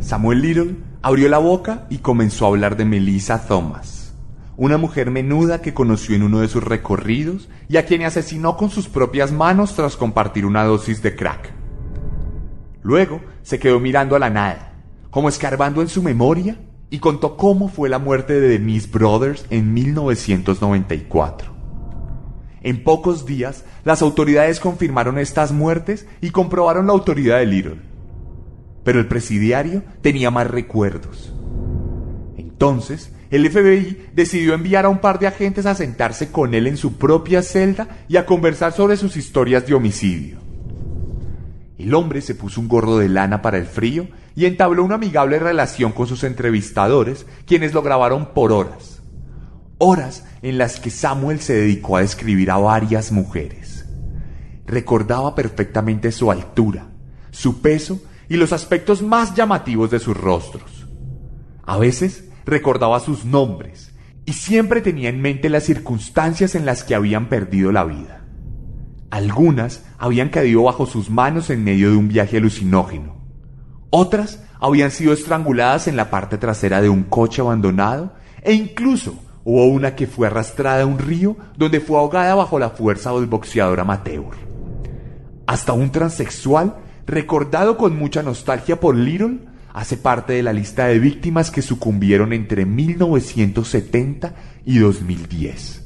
Samuel 0.00 0.40
Little 0.40 0.76
abrió 1.02 1.28
la 1.28 1.36
boca 1.36 1.84
y 1.90 1.98
comenzó 1.98 2.46
a 2.46 2.48
hablar 2.48 2.74
de 2.74 2.86
Melissa 2.86 3.46
Thomas, 3.46 4.14
una 4.56 4.78
mujer 4.78 5.10
menuda 5.10 5.60
que 5.60 5.74
conoció 5.74 6.16
en 6.16 6.22
uno 6.22 6.40
de 6.40 6.48
sus 6.48 6.64
recorridos 6.64 7.50
y 7.68 7.76
a 7.76 7.84
quien 7.84 8.04
asesinó 8.04 8.56
con 8.56 8.70
sus 8.70 8.88
propias 8.88 9.30
manos 9.30 9.74
tras 9.74 9.98
compartir 9.98 10.46
una 10.46 10.64
dosis 10.64 11.02
de 11.02 11.14
crack. 11.14 11.57
Luego 12.82 13.20
se 13.42 13.58
quedó 13.58 13.80
mirando 13.80 14.16
a 14.16 14.18
la 14.18 14.30
nada, 14.30 14.72
como 15.10 15.28
escarbando 15.28 15.82
en 15.82 15.88
su 15.88 16.02
memoria, 16.02 16.58
y 16.90 17.00
contó 17.00 17.36
cómo 17.36 17.68
fue 17.68 17.88
la 17.88 17.98
muerte 17.98 18.40
de 18.40 18.48
Denise 18.48 18.88
Brothers 18.90 19.46
en 19.50 19.74
1994. 19.74 21.54
En 22.62 22.82
pocos 22.82 23.26
días, 23.26 23.64
las 23.84 24.02
autoridades 24.02 24.60
confirmaron 24.60 25.18
estas 25.18 25.52
muertes 25.52 26.06
y 26.20 26.30
comprobaron 26.30 26.86
la 26.86 26.92
autoridad 26.92 27.38
de 27.38 27.46
Little. 27.46 27.80
Pero 28.84 29.00
el 29.00 29.06
presidiario 29.06 29.82
tenía 30.00 30.30
más 30.30 30.50
recuerdos. 30.50 31.32
Entonces, 32.36 33.12
el 33.30 33.48
FBI 33.48 34.08
decidió 34.14 34.54
enviar 34.54 34.86
a 34.86 34.88
un 34.88 34.98
par 34.98 35.18
de 35.18 35.26
agentes 35.26 35.66
a 35.66 35.74
sentarse 35.74 36.32
con 36.32 36.54
él 36.54 36.66
en 36.66 36.76
su 36.76 36.94
propia 36.94 37.42
celda 37.42 38.04
y 38.08 38.16
a 38.16 38.26
conversar 38.26 38.72
sobre 38.72 38.96
sus 38.96 39.16
historias 39.16 39.66
de 39.66 39.74
homicidio. 39.74 40.47
El 41.78 41.94
hombre 41.94 42.20
se 42.20 42.34
puso 42.34 42.60
un 42.60 42.66
gorro 42.66 42.98
de 42.98 43.08
lana 43.08 43.40
para 43.40 43.56
el 43.56 43.66
frío 43.66 44.08
y 44.34 44.46
entabló 44.46 44.84
una 44.84 44.96
amigable 44.96 45.38
relación 45.38 45.92
con 45.92 46.08
sus 46.08 46.24
entrevistadores, 46.24 47.24
quienes 47.46 47.72
lo 47.72 47.82
grabaron 47.82 48.34
por 48.34 48.50
horas. 48.50 49.00
Horas 49.78 50.24
en 50.42 50.58
las 50.58 50.80
que 50.80 50.90
Samuel 50.90 51.40
se 51.40 51.54
dedicó 51.54 51.96
a 51.96 52.00
describir 52.00 52.50
a 52.50 52.58
varias 52.58 53.12
mujeres. 53.12 53.86
Recordaba 54.66 55.36
perfectamente 55.36 56.10
su 56.10 56.32
altura, 56.32 56.88
su 57.30 57.62
peso 57.62 58.02
y 58.28 58.36
los 58.36 58.52
aspectos 58.52 59.00
más 59.00 59.34
llamativos 59.36 59.90
de 59.90 60.00
sus 60.00 60.16
rostros. 60.16 60.88
A 61.62 61.78
veces 61.78 62.24
recordaba 62.44 62.98
sus 62.98 63.24
nombres 63.24 63.92
y 64.26 64.32
siempre 64.32 64.80
tenía 64.80 65.10
en 65.10 65.22
mente 65.22 65.48
las 65.48 65.64
circunstancias 65.64 66.56
en 66.56 66.66
las 66.66 66.82
que 66.82 66.96
habían 66.96 67.28
perdido 67.28 67.70
la 67.70 67.84
vida. 67.84 68.27
Algunas 69.10 69.84
habían 69.98 70.28
caído 70.28 70.64
bajo 70.64 70.84
sus 70.86 71.08
manos 71.08 71.48
en 71.50 71.64
medio 71.64 71.90
de 71.90 71.96
un 71.96 72.08
viaje 72.08 72.36
alucinógeno. 72.36 73.16
Otras 73.90 74.42
habían 74.60 74.90
sido 74.90 75.14
estranguladas 75.14 75.88
en 75.88 75.96
la 75.96 76.10
parte 76.10 76.36
trasera 76.36 76.82
de 76.82 76.90
un 76.90 77.04
coche 77.04 77.40
abandonado 77.40 78.12
e 78.42 78.52
incluso 78.52 79.14
hubo 79.44 79.66
una 79.66 79.94
que 79.94 80.06
fue 80.06 80.26
arrastrada 80.26 80.82
a 80.82 80.86
un 80.86 80.98
río 80.98 81.36
donde 81.56 81.80
fue 81.80 81.96
ahogada 81.96 82.34
bajo 82.34 82.58
la 82.58 82.70
fuerza 82.70 83.12
del 83.12 83.26
boxeador 83.26 83.80
amateur. 83.80 84.36
Hasta 85.46 85.72
un 85.72 85.90
transexual, 85.90 86.76
recordado 87.06 87.78
con 87.78 87.96
mucha 87.96 88.22
nostalgia 88.22 88.78
por 88.78 88.94
Little, 88.94 89.38
hace 89.72 89.96
parte 89.96 90.34
de 90.34 90.42
la 90.42 90.52
lista 90.52 90.86
de 90.86 90.98
víctimas 90.98 91.50
que 91.50 91.62
sucumbieron 91.62 92.34
entre 92.34 92.66
1970 92.66 94.34
y 94.66 94.78
2010 94.78 95.77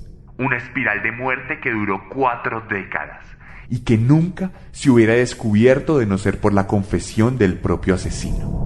una 0.42 0.56
espiral 0.56 1.02
de 1.02 1.12
muerte 1.12 1.60
que 1.60 1.70
duró 1.70 2.08
cuatro 2.08 2.62
décadas. 2.68 3.24
Y 3.68 3.80
que 3.80 3.96
nunca 3.96 4.50
se 4.72 4.90
hubiera 4.90 5.14
descubierto 5.14 5.98
de 5.98 6.06
no 6.06 6.18
ser 6.18 6.40
por 6.40 6.52
la 6.52 6.66
confesión 6.66 7.38
del 7.38 7.58
propio 7.58 7.94
asesino. 7.94 8.60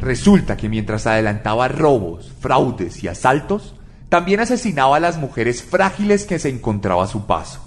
Resulta 0.00 0.56
que 0.56 0.68
mientras 0.68 1.06
adelantaba 1.08 1.66
robos, 1.66 2.32
fraudes 2.40 3.02
y 3.02 3.08
asaltos, 3.08 3.74
también 4.08 4.38
asesinaba 4.38 4.96
a 4.96 5.00
las 5.00 5.18
mujeres 5.18 5.64
frágiles 5.64 6.26
que 6.26 6.38
se 6.38 6.48
encontraba 6.48 7.02
a 7.02 7.08
su 7.08 7.26
paso. 7.26 7.60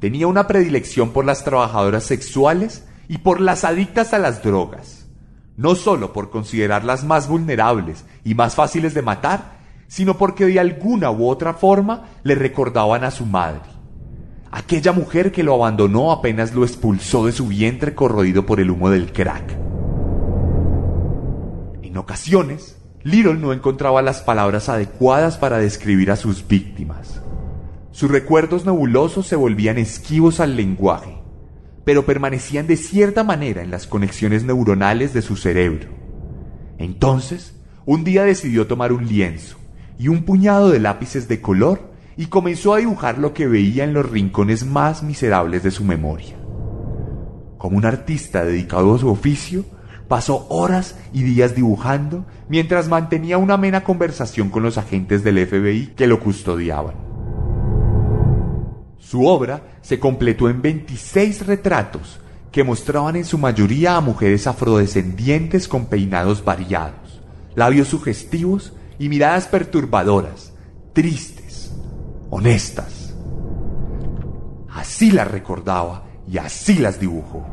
Tenía 0.00 0.26
una 0.26 0.48
predilección 0.48 1.12
por 1.12 1.24
las 1.24 1.44
trabajadoras 1.44 2.04
sexuales 2.04 2.87
y 3.08 3.18
por 3.18 3.40
las 3.40 3.64
adictas 3.64 4.12
a 4.12 4.18
las 4.18 4.42
drogas, 4.42 5.06
no 5.56 5.74
solo 5.74 6.12
por 6.12 6.30
considerarlas 6.30 7.04
más 7.04 7.26
vulnerables 7.28 8.04
y 8.22 8.34
más 8.34 8.54
fáciles 8.54 8.94
de 8.94 9.02
matar, 9.02 9.58
sino 9.88 10.18
porque 10.18 10.44
de 10.44 10.60
alguna 10.60 11.10
u 11.10 11.26
otra 11.26 11.54
forma 11.54 12.04
le 12.22 12.34
recordaban 12.34 13.04
a 13.04 13.10
su 13.10 13.24
madre, 13.24 13.62
aquella 14.50 14.92
mujer 14.92 15.32
que 15.32 15.42
lo 15.42 15.54
abandonó 15.54 16.12
apenas 16.12 16.54
lo 16.54 16.64
expulsó 16.64 17.24
de 17.24 17.32
su 17.32 17.48
vientre 17.48 17.94
corroído 17.94 18.44
por 18.44 18.60
el 18.60 18.70
humo 18.70 18.90
del 18.90 19.10
crack. 19.12 19.58
En 21.82 21.96
ocasiones, 21.96 22.76
Little 23.02 23.34
no 23.34 23.54
encontraba 23.54 24.02
las 24.02 24.20
palabras 24.20 24.68
adecuadas 24.68 25.38
para 25.38 25.56
describir 25.56 26.10
a 26.10 26.16
sus 26.16 26.46
víctimas. 26.46 27.22
Sus 27.90 28.10
recuerdos 28.10 28.66
nebulosos 28.66 29.26
se 29.26 29.36
volvían 29.36 29.78
esquivos 29.78 30.40
al 30.40 30.56
lenguaje 30.56 31.17
pero 31.88 32.04
permanecían 32.04 32.66
de 32.66 32.76
cierta 32.76 33.24
manera 33.24 33.62
en 33.62 33.70
las 33.70 33.86
conexiones 33.86 34.44
neuronales 34.44 35.14
de 35.14 35.22
su 35.22 35.36
cerebro. 35.36 35.88
Entonces, 36.76 37.54
un 37.86 38.04
día 38.04 38.24
decidió 38.24 38.66
tomar 38.66 38.92
un 38.92 39.06
lienzo 39.06 39.56
y 39.98 40.08
un 40.08 40.24
puñado 40.24 40.68
de 40.68 40.80
lápices 40.80 41.28
de 41.28 41.40
color 41.40 41.90
y 42.14 42.26
comenzó 42.26 42.74
a 42.74 42.76
dibujar 42.76 43.16
lo 43.16 43.32
que 43.32 43.46
veía 43.46 43.84
en 43.84 43.94
los 43.94 44.10
rincones 44.10 44.66
más 44.66 45.02
miserables 45.02 45.62
de 45.62 45.70
su 45.70 45.82
memoria. 45.82 46.36
Como 47.56 47.78
un 47.78 47.86
artista 47.86 48.44
dedicado 48.44 48.94
a 48.94 48.98
su 48.98 49.08
oficio, 49.08 49.64
pasó 50.08 50.46
horas 50.50 50.98
y 51.14 51.22
días 51.22 51.54
dibujando 51.54 52.26
mientras 52.50 52.88
mantenía 52.88 53.38
una 53.38 53.54
amena 53.54 53.82
conversación 53.82 54.50
con 54.50 54.62
los 54.62 54.76
agentes 54.76 55.24
del 55.24 55.38
FBI 55.46 55.94
que 55.96 56.06
lo 56.06 56.20
custodiaban. 56.20 57.07
Su 59.08 59.26
obra 59.26 59.62
se 59.80 59.98
completó 59.98 60.50
en 60.50 60.60
26 60.60 61.46
retratos 61.46 62.20
que 62.52 62.62
mostraban 62.62 63.16
en 63.16 63.24
su 63.24 63.38
mayoría 63.38 63.96
a 63.96 64.02
mujeres 64.02 64.46
afrodescendientes 64.46 65.66
con 65.66 65.86
peinados 65.86 66.44
variados, 66.44 67.22
labios 67.54 67.88
sugestivos 67.88 68.74
y 68.98 69.08
miradas 69.08 69.46
perturbadoras, 69.46 70.52
tristes, 70.92 71.72
honestas. 72.28 73.14
Así 74.68 75.10
las 75.10 75.30
recordaba 75.30 76.04
y 76.30 76.36
así 76.36 76.74
las 76.74 77.00
dibujó. 77.00 77.46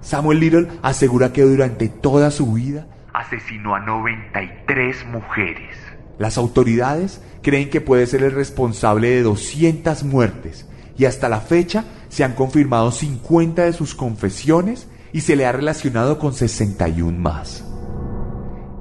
Samuel 0.00 0.40
Little 0.40 0.68
asegura 0.80 1.30
que 1.30 1.42
durante 1.42 1.88
toda 1.90 2.30
su 2.30 2.54
vida 2.54 2.86
asesinó 3.12 3.74
a 3.74 3.80
93 3.80 5.04
mujeres. 5.08 5.76
Las 6.18 6.38
autoridades 6.38 7.22
creen 7.42 7.68
que 7.68 7.82
puede 7.82 8.06
ser 8.06 8.22
el 8.22 8.32
responsable 8.32 9.10
de 9.10 9.22
200 9.22 10.04
muertes 10.04 10.69
y 11.00 11.06
hasta 11.06 11.30
la 11.30 11.40
fecha 11.40 11.86
se 12.10 12.24
han 12.24 12.34
confirmado 12.34 12.92
50 12.92 13.64
de 13.64 13.72
sus 13.72 13.94
confesiones 13.94 14.86
y 15.14 15.22
se 15.22 15.34
le 15.34 15.46
ha 15.46 15.52
relacionado 15.52 16.18
con 16.18 16.34
61 16.34 17.18
más. 17.18 17.64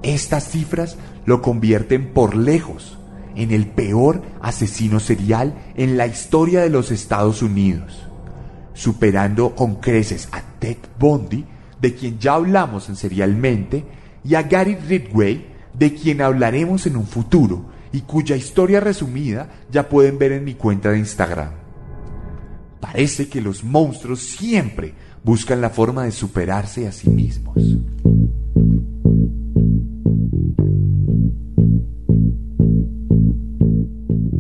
Estas 0.04 0.50
cifras 0.50 0.98
lo 1.26 1.42
convierten 1.42 2.12
por 2.12 2.36
lejos 2.36 3.00
en 3.38 3.52
el 3.52 3.68
peor 3.68 4.22
asesino 4.42 5.00
serial 5.00 5.72
en 5.78 5.96
la 5.96 6.08
historia 6.08 6.60
de 6.60 6.70
los 6.70 6.92
Estados 6.92 7.42
Unidos, 7.42 8.06
superando 8.74 9.56
con 9.56 9.76
creces 9.76 10.28
a 10.34 10.42
Ted 10.60 10.76
Bundy, 11.00 11.46
de 11.80 11.96
quien 11.96 12.20
ya 12.20 12.34
hablamos 12.34 12.90
en 12.90 12.98
Serialmente, 12.98 13.86
y 14.26 14.36
a 14.36 14.44
Gary 14.44 14.76
Ridgway, 14.76 15.54
de 15.74 15.94
quien 15.94 16.20
hablaremos 16.22 16.86
en 16.86 16.98
un 16.98 17.08
futuro 17.08 17.68
y 17.94 18.02
cuya 18.02 18.36
historia 18.36 18.82
resumida 18.82 19.48
ya 19.72 19.88
pueden 19.88 20.20
ver 20.20 20.34
en 20.34 20.44
mi 20.44 20.56
cuenta 20.56 20.92
de 20.92 21.00
Instagram. 21.00 21.69
Parece 22.80 23.28
que 23.28 23.42
los 23.42 23.64
monstruos 23.64 24.20
siempre 24.20 24.94
buscan 25.24 25.62
la 25.62 25.70
forma 25.70 26.06
de 26.06 26.12
superarse 26.12 26.88
a 26.88 26.92
sí 26.92 27.10
mismos. 27.10 27.58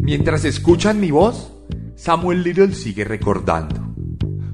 Mientras 0.01 0.43
escuchan 0.45 0.99
mi 0.99 1.11
voz, 1.11 1.53
Samuel 1.95 2.43
Little 2.43 2.73
sigue 2.73 3.03
recordando. 3.03 3.93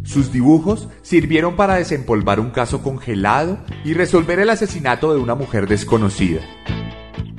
Sus 0.04 0.32
dibujos 0.32 0.90
sirvieron 1.02 1.56
para 1.56 1.76
desempolvar 1.76 2.40
un 2.40 2.52
caso 2.52 2.84
congelado 2.84 3.60
y 3.84 3.94
resolver 3.94 4.40
el 4.40 4.50
asesinato 4.50 5.14
de 5.14 5.20
una 5.20 5.34
mujer 5.34 5.68
desconocida. 5.68 6.42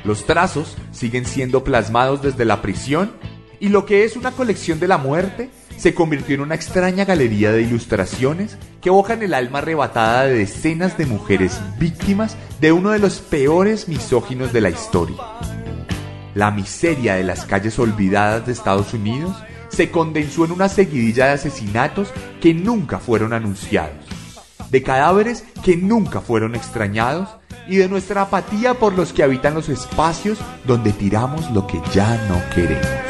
Los 0.04 0.24
trazos 0.24 0.76
siguen 0.92 1.26
siendo 1.26 1.62
plasmados 1.64 2.22
desde 2.22 2.44
la 2.44 2.62
prisión 2.62 3.12
y 3.60 3.68
lo 3.68 3.84
que 3.84 4.04
es 4.04 4.16
una 4.16 4.30
colección 4.30 4.80
de 4.80 4.88
la 4.88 4.98
muerte 4.98 5.50
se 5.76 5.94
convirtió 5.94 6.34
en 6.34 6.40
una 6.40 6.54
extraña 6.54 7.04
galería 7.04 7.52
de 7.52 7.62
ilustraciones 7.62 8.56
que 8.80 8.88
evocan 8.88 9.22
el 9.22 9.34
alma 9.34 9.58
arrebatada 9.58 10.24
de 10.24 10.38
decenas 10.38 10.96
de 10.96 11.06
mujeres 11.06 11.60
víctimas 11.78 12.36
de 12.60 12.72
uno 12.72 12.90
de 12.90 12.98
los 12.98 13.18
peores 13.18 13.88
misóginos 13.88 14.52
de 14.52 14.60
la 14.60 14.70
historia. 14.70 15.16
La 16.34 16.50
miseria 16.50 17.14
de 17.14 17.24
las 17.24 17.46
calles 17.46 17.78
olvidadas 17.78 18.46
de 18.46 18.52
Estados 18.52 18.92
Unidos 18.94 19.36
se 19.68 19.90
condensó 19.90 20.44
en 20.44 20.52
una 20.52 20.68
seguidilla 20.68 21.26
de 21.26 21.32
asesinatos 21.32 22.08
que 22.40 22.54
nunca 22.54 22.98
fueron 22.98 23.32
anunciados, 23.32 24.06
de 24.70 24.82
cadáveres 24.82 25.44
que 25.64 25.76
nunca 25.76 26.20
fueron 26.20 26.54
extrañados 26.54 27.28
y 27.68 27.76
de 27.76 27.88
nuestra 27.88 28.22
apatía 28.22 28.74
por 28.74 28.92
los 28.94 29.12
que 29.12 29.22
habitan 29.22 29.54
los 29.54 29.68
espacios 29.68 30.38
donde 30.66 30.92
tiramos 30.92 31.50
lo 31.50 31.66
que 31.66 31.80
ya 31.92 32.16
no 32.28 32.40
queremos. 32.54 33.05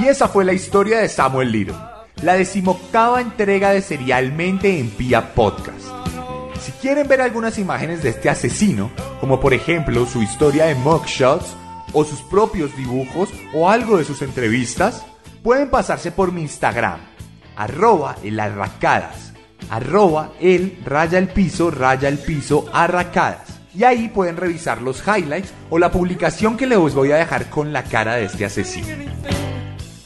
Y 0.00 0.08
esa 0.08 0.28
fue 0.28 0.44
la 0.44 0.52
historia 0.52 0.98
de 0.98 1.08
Samuel 1.08 1.50
Little, 1.50 1.76
la 2.22 2.34
decimoctava 2.34 3.20
entrega 3.20 3.70
de 3.70 3.80
Serialmente 3.80 4.78
en 4.78 4.90
Pia 4.90 5.34
Podcast. 5.34 5.86
Si 6.60 6.72
quieren 6.72 7.08
ver 7.08 7.20
algunas 7.20 7.58
imágenes 7.58 8.02
de 8.02 8.10
este 8.10 8.28
asesino, 8.28 8.90
como 9.20 9.40
por 9.40 9.54
ejemplo 9.54 10.04
su 10.04 10.22
historia 10.22 10.66
de 10.66 10.74
mugshots, 10.74 11.56
o 11.92 12.04
sus 12.04 12.20
propios 12.22 12.76
dibujos, 12.76 13.30
o 13.54 13.70
algo 13.70 13.96
de 13.96 14.04
sus 14.04 14.20
entrevistas, 14.20 15.06
pueden 15.42 15.70
pasarse 15.70 16.10
por 16.10 16.32
mi 16.32 16.42
Instagram, 16.42 17.00
arroba 17.56 18.16
el 18.22 18.40
arracadas, 18.40 19.32
arroba 19.70 20.32
el 20.40 20.76
raya 20.84 21.18
el 21.18 21.28
piso, 21.28 21.70
raya 21.70 22.08
el 22.08 22.18
piso, 22.18 22.68
arracadas. 22.72 23.53
Y 23.76 23.84
ahí 23.84 24.08
pueden 24.08 24.36
revisar 24.36 24.80
los 24.80 25.02
highlights 25.06 25.52
o 25.70 25.78
la 25.78 25.90
publicación 25.90 26.56
que 26.56 26.66
les 26.66 26.78
voy 26.78 27.10
a 27.10 27.16
dejar 27.16 27.50
con 27.50 27.72
la 27.72 27.82
cara 27.84 28.14
de 28.14 28.24
este 28.24 28.44
asesino. 28.44 28.86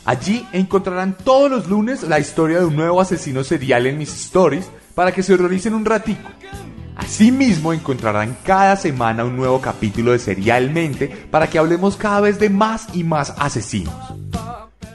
Allí 0.05 0.49
encontrarán 0.53 1.19
todos 1.19 1.51
los 1.51 1.69
lunes 1.69 2.03
la 2.03 2.19
historia 2.19 2.61
de 2.61 2.65
un 2.65 2.77
nuevo 2.77 3.01
asesino 3.01 3.45
serial 3.45 3.87
en 3.87 3.99
mis 3.99 4.09
stories 4.09 4.71
para 4.95 5.13
que 5.13 5.23
se 5.23 5.35
horroricen 5.35 5.75
un 5.75 5.85
ratico. 5.85 6.31
Asimismo 6.97 7.75
encontrarán 7.75 8.39
cada 8.43 8.77
semana 8.77 9.25
un 9.25 9.37
nuevo 9.37 9.61
capítulo 9.61 10.13
de 10.13 10.19
Serialmente 10.19 11.09
para 11.31 11.49
que 11.49 11.59
hablemos 11.59 11.97
cada 11.97 12.21
vez 12.21 12.39
de 12.39 12.49
más 12.49 12.87
y 12.95 13.05
más 13.05 13.35
asesinos. 13.39 13.95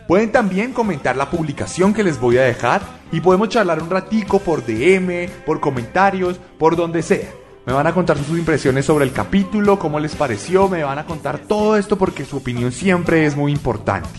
Pueden 0.07 0.31
también 0.31 0.73
comentar 0.73 1.15
la 1.15 1.29
publicación 1.29 1.93
que 1.93 2.03
les 2.03 2.19
voy 2.19 2.37
a 2.37 2.43
dejar 2.43 2.81
y 3.11 3.21
podemos 3.21 3.49
charlar 3.49 3.81
un 3.81 3.89
ratico 3.89 4.39
por 4.39 4.65
DM, 4.65 5.29
por 5.45 5.59
comentarios, 5.59 6.39
por 6.57 6.75
donde 6.75 7.03
sea. 7.03 7.29
Me 7.65 7.71
van 7.71 7.87
a 7.87 7.93
contar 7.93 8.17
sus 8.17 8.37
impresiones 8.37 8.85
sobre 8.85 9.05
el 9.05 9.13
capítulo, 9.13 9.79
cómo 9.79 9.97
les 9.97 10.15
pareció, 10.15 10.67
me 10.67 10.83
van 10.83 10.99
a 10.99 11.05
contar 11.05 11.39
todo 11.39 11.77
esto 11.77 11.97
porque 11.97 12.25
su 12.25 12.37
opinión 12.37 12.73
siempre 12.73 13.25
es 13.25 13.37
muy 13.37 13.53
importante. 13.53 14.09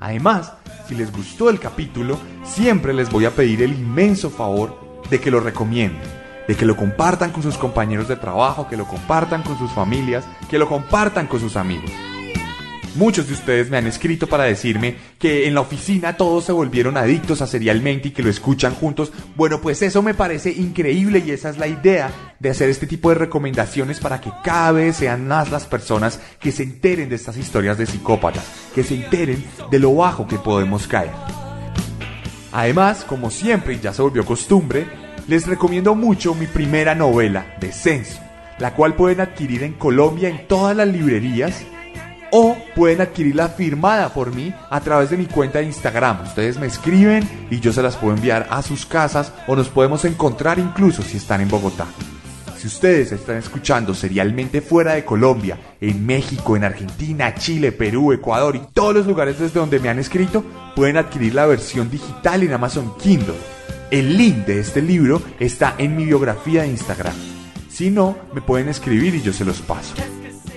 Además, 0.00 0.54
si 0.88 0.94
les 0.94 1.12
gustó 1.12 1.50
el 1.50 1.60
capítulo, 1.60 2.18
siempre 2.42 2.94
les 2.94 3.10
voy 3.10 3.26
a 3.26 3.32
pedir 3.32 3.62
el 3.62 3.74
inmenso 3.74 4.30
favor 4.30 4.80
de 5.10 5.20
que 5.20 5.30
lo 5.30 5.40
recomienden, 5.40 6.00
de 6.48 6.56
que 6.56 6.64
lo 6.64 6.74
compartan 6.74 7.32
con 7.32 7.42
sus 7.42 7.58
compañeros 7.58 8.08
de 8.08 8.16
trabajo, 8.16 8.66
que 8.66 8.78
lo 8.78 8.86
compartan 8.86 9.42
con 9.42 9.58
sus 9.58 9.70
familias, 9.72 10.24
que 10.48 10.58
lo 10.58 10.66
compartan 10.66 11.26
con 11.26 11.38
sus 11.38 11.56
amigos. 11.56 11.90
Muchos 12.96 13.28
de 13.28 13.34
ustedes 13.34 13.70
me 13.70 13.76
han 13.76 13.86
escrito 13.86 14.26
para 14.26 14.44
decirme 14.44 14.96
que 15.18 15.46
en 15.46 15.54
la 15.54 15.60
oficina 15.60 16.16
todos 16.16 16.44
se 16.44 16.52
volvieron 16.52 16.96
adictos 16.96 17.40
a 17.40 17.46
serialmente 17.46 18.08
y 18.08 18.10
que 18.10 18.22
lo 18.22 18.30
escuchan 18.30 18.74
juntos. 18.74 19.12
Bueno, 19.36 19.60
pues 19.60 19.80
eso 19.82 20.02
me 20.02 20.12
parece 20.12 20.50
increíble 20.50 21.22
y 21.24 21.30
esa 21.30 21.50
es 21.50 21.58
la 21.58 21.68
idea 21.68 22.10
de 22.40 22.50
hacer 22.50 22.68
este 22.68 22.88
tipo 22.88 23.10
de 23.10 23.14
recomendaciones 23.14 24.00
para 24.00 24.20
que 24.20 24.32
cada 24.42 24.72
vez 24.72 24.96
sean 24.96 25.28
más 25.28 25.52
las 25.52 25.66
personas 25.66 26.18
que 26.40 26.50
se 26.50 26.64
enteren 26.64 27.08
de 27.08 27.14
estas 27.14 27.36
historias 27.36 27.78
de 27.78 27.86
psicópatas, 27.86 28.44
que 28.74 28.82
se 28.82 28.96
enteren 28.96 29.44
de 29.70 29.78
lo 29.78 29.94
bajo 29.94 30.26
que 30.26 30.38
podemos 30.38 30.88
caer. 30.88 31.12
Además, 32.50 33.04
como 33.04 33.30
siempre 33.30 33.78
ya 33.78 33.92
se 33.92 34.02
volvió 34.02 34.24
costumbre, 34.26 34.88
les 35.28 35.46
recomiendo 35.46 35.94
mucho 35.94 36.34
mi 36.34 36.46
primera 36.46 36.96
novela, 36.96 37.54
Descenso, 37.60 38.18
la 38.58 38.74
cual 38.74 38.96
pueden 38.96 39.20
adquirir 39.20 39.62
en 39.62 39.74
Colombia 39.74 40.28
en 40.28 40.48
todas 40.48 40.76
las 40.76 40.88
librerías 40.88 41.64
pueden 42.80 43.02
adquirirla 43.02 43.50
firmada 43.50 44.08
por 44.08 44.34
mí 44.34 44.54
a 44.70 44.80
través 44.80 45.10
de 45.10 45.18
mi 45.18 45.26
cuenta 45.26 45.58
de 45.58 45.66
Instagram. 45.66 46.22
Ustedes 46.22 46.58
me 46.58 46.64
escriben 46.64 47.28
y 47.50 47.60
yo 47.60 47.74
se 47.74 47.82
las 47.82 47.94
puedo 47.98 48.14
enviar 48.14 48.46
a 48.48 48.62
sus 48.62 48.86
casas 48.86 49.34
o 49.46 49.54
nos 49.54 49.68
podemos 49.68 50.06
encontrar 50.06 50.58
incluso 50.58 51.02
si 51.02 51.18
están 51.18 51.42
en 51.42 51.50
Bogotá. 51.50 51.84
Si 52.56 52.68
ustedes 52.68 53.12
están 53.12 53.36
escuchando 53.36 53.92
serialmente 53.92 54.62
fuera 54.62 54.94
de 54.94 55.04
Colombia, 55.04 55.58
en 55.78 56.06
México, 56.06 56.56
en 56.56 56.64
Argentina, 56.64 57.34
Chile, 57.34 57.70
Perú, 57.70 58.12
Ecuador 58.14 58.56
y 58.56 58.62
todos 58.72 58.94
los 58.94 59.06
lugares 59.06 59.38
desde 59.38 59.60
donde 59.60 59.78
me 59.78 59.90
han 59.90 59.98
escrito, 59.98 60.42
pueden 60.74 60.96
adquirir 60.96 61.34
la 61.34 61.44
versión 61.44 61.90
digital 61.90 62.42
en 62.44 62.54
Amazon 62.54 62.96
Kindle. 62.96 63.36
El 63.90 64.16
link 64.16 64.46
de 64.46 64.58
este 64.58 64.80
libro 64.80 65.20
está 65.38 65.74
en 65.76 65.96
mi 65.96 66.06
biografía 66.06 66.62
de 66.62 66.68
Instagram. 66.68 67.12
Si 67.68 67.90
no, 67.90 68.16
me 68.32 68.40
pueden 68.40 68.70
escribir 68.70 69.14
y 69.14 69.20
yo 69.20 69.34
se 69.34 69.44
los 69.44 69.60
paso. 69.60 69.96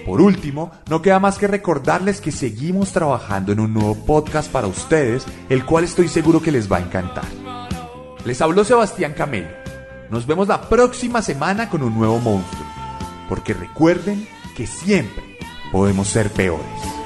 Por 0.06 0.22
último, 0.22 0.72
no 0.90 1.02
queda 1.02 1.20
más 1.20 1.38
que 1.38 1.48
recordarles 1.48 2.20
que 2.20 2.32
seguimos 2.32 2.92
trabajando 2.92 3.52
en 3.52 3.60
un 3.60 3.74
nuevo 3.74 3.96
podcast 4.06 4.52
para 4.52 4.68
ustedes, 4.68 5.26
el 5.50 5.66
cual 5.66 5.86
estoy 5.86 6.10
seguro 6.10 6.42
que 6.42 6.52
les 6.52 6.72
va 6.72 6.78
a 6.78 6.82
encantar. 6.82 7.26
Les 8.26 8.42
habló 8.42 8.64
Sebastián 8.64 9.14
Camelo. 9.14 9.48
Nos 10.10 10.28
vemos 10.28 10.48
la 10.48 10.70
próxima 10.70 11.22
semana 11.22 11.70
con 11.70 11.84
un 11.84 11.96
nuevo 11.96 12.20
monstruo, 12.20 12.66
porque 13.30 13.54
recuerden 13.54 14.28
que 14.56 14.68
siempre 14.68 15.38
podemos 15.72 16.08
ser 16.08 16.30
peores. 16.30 17.03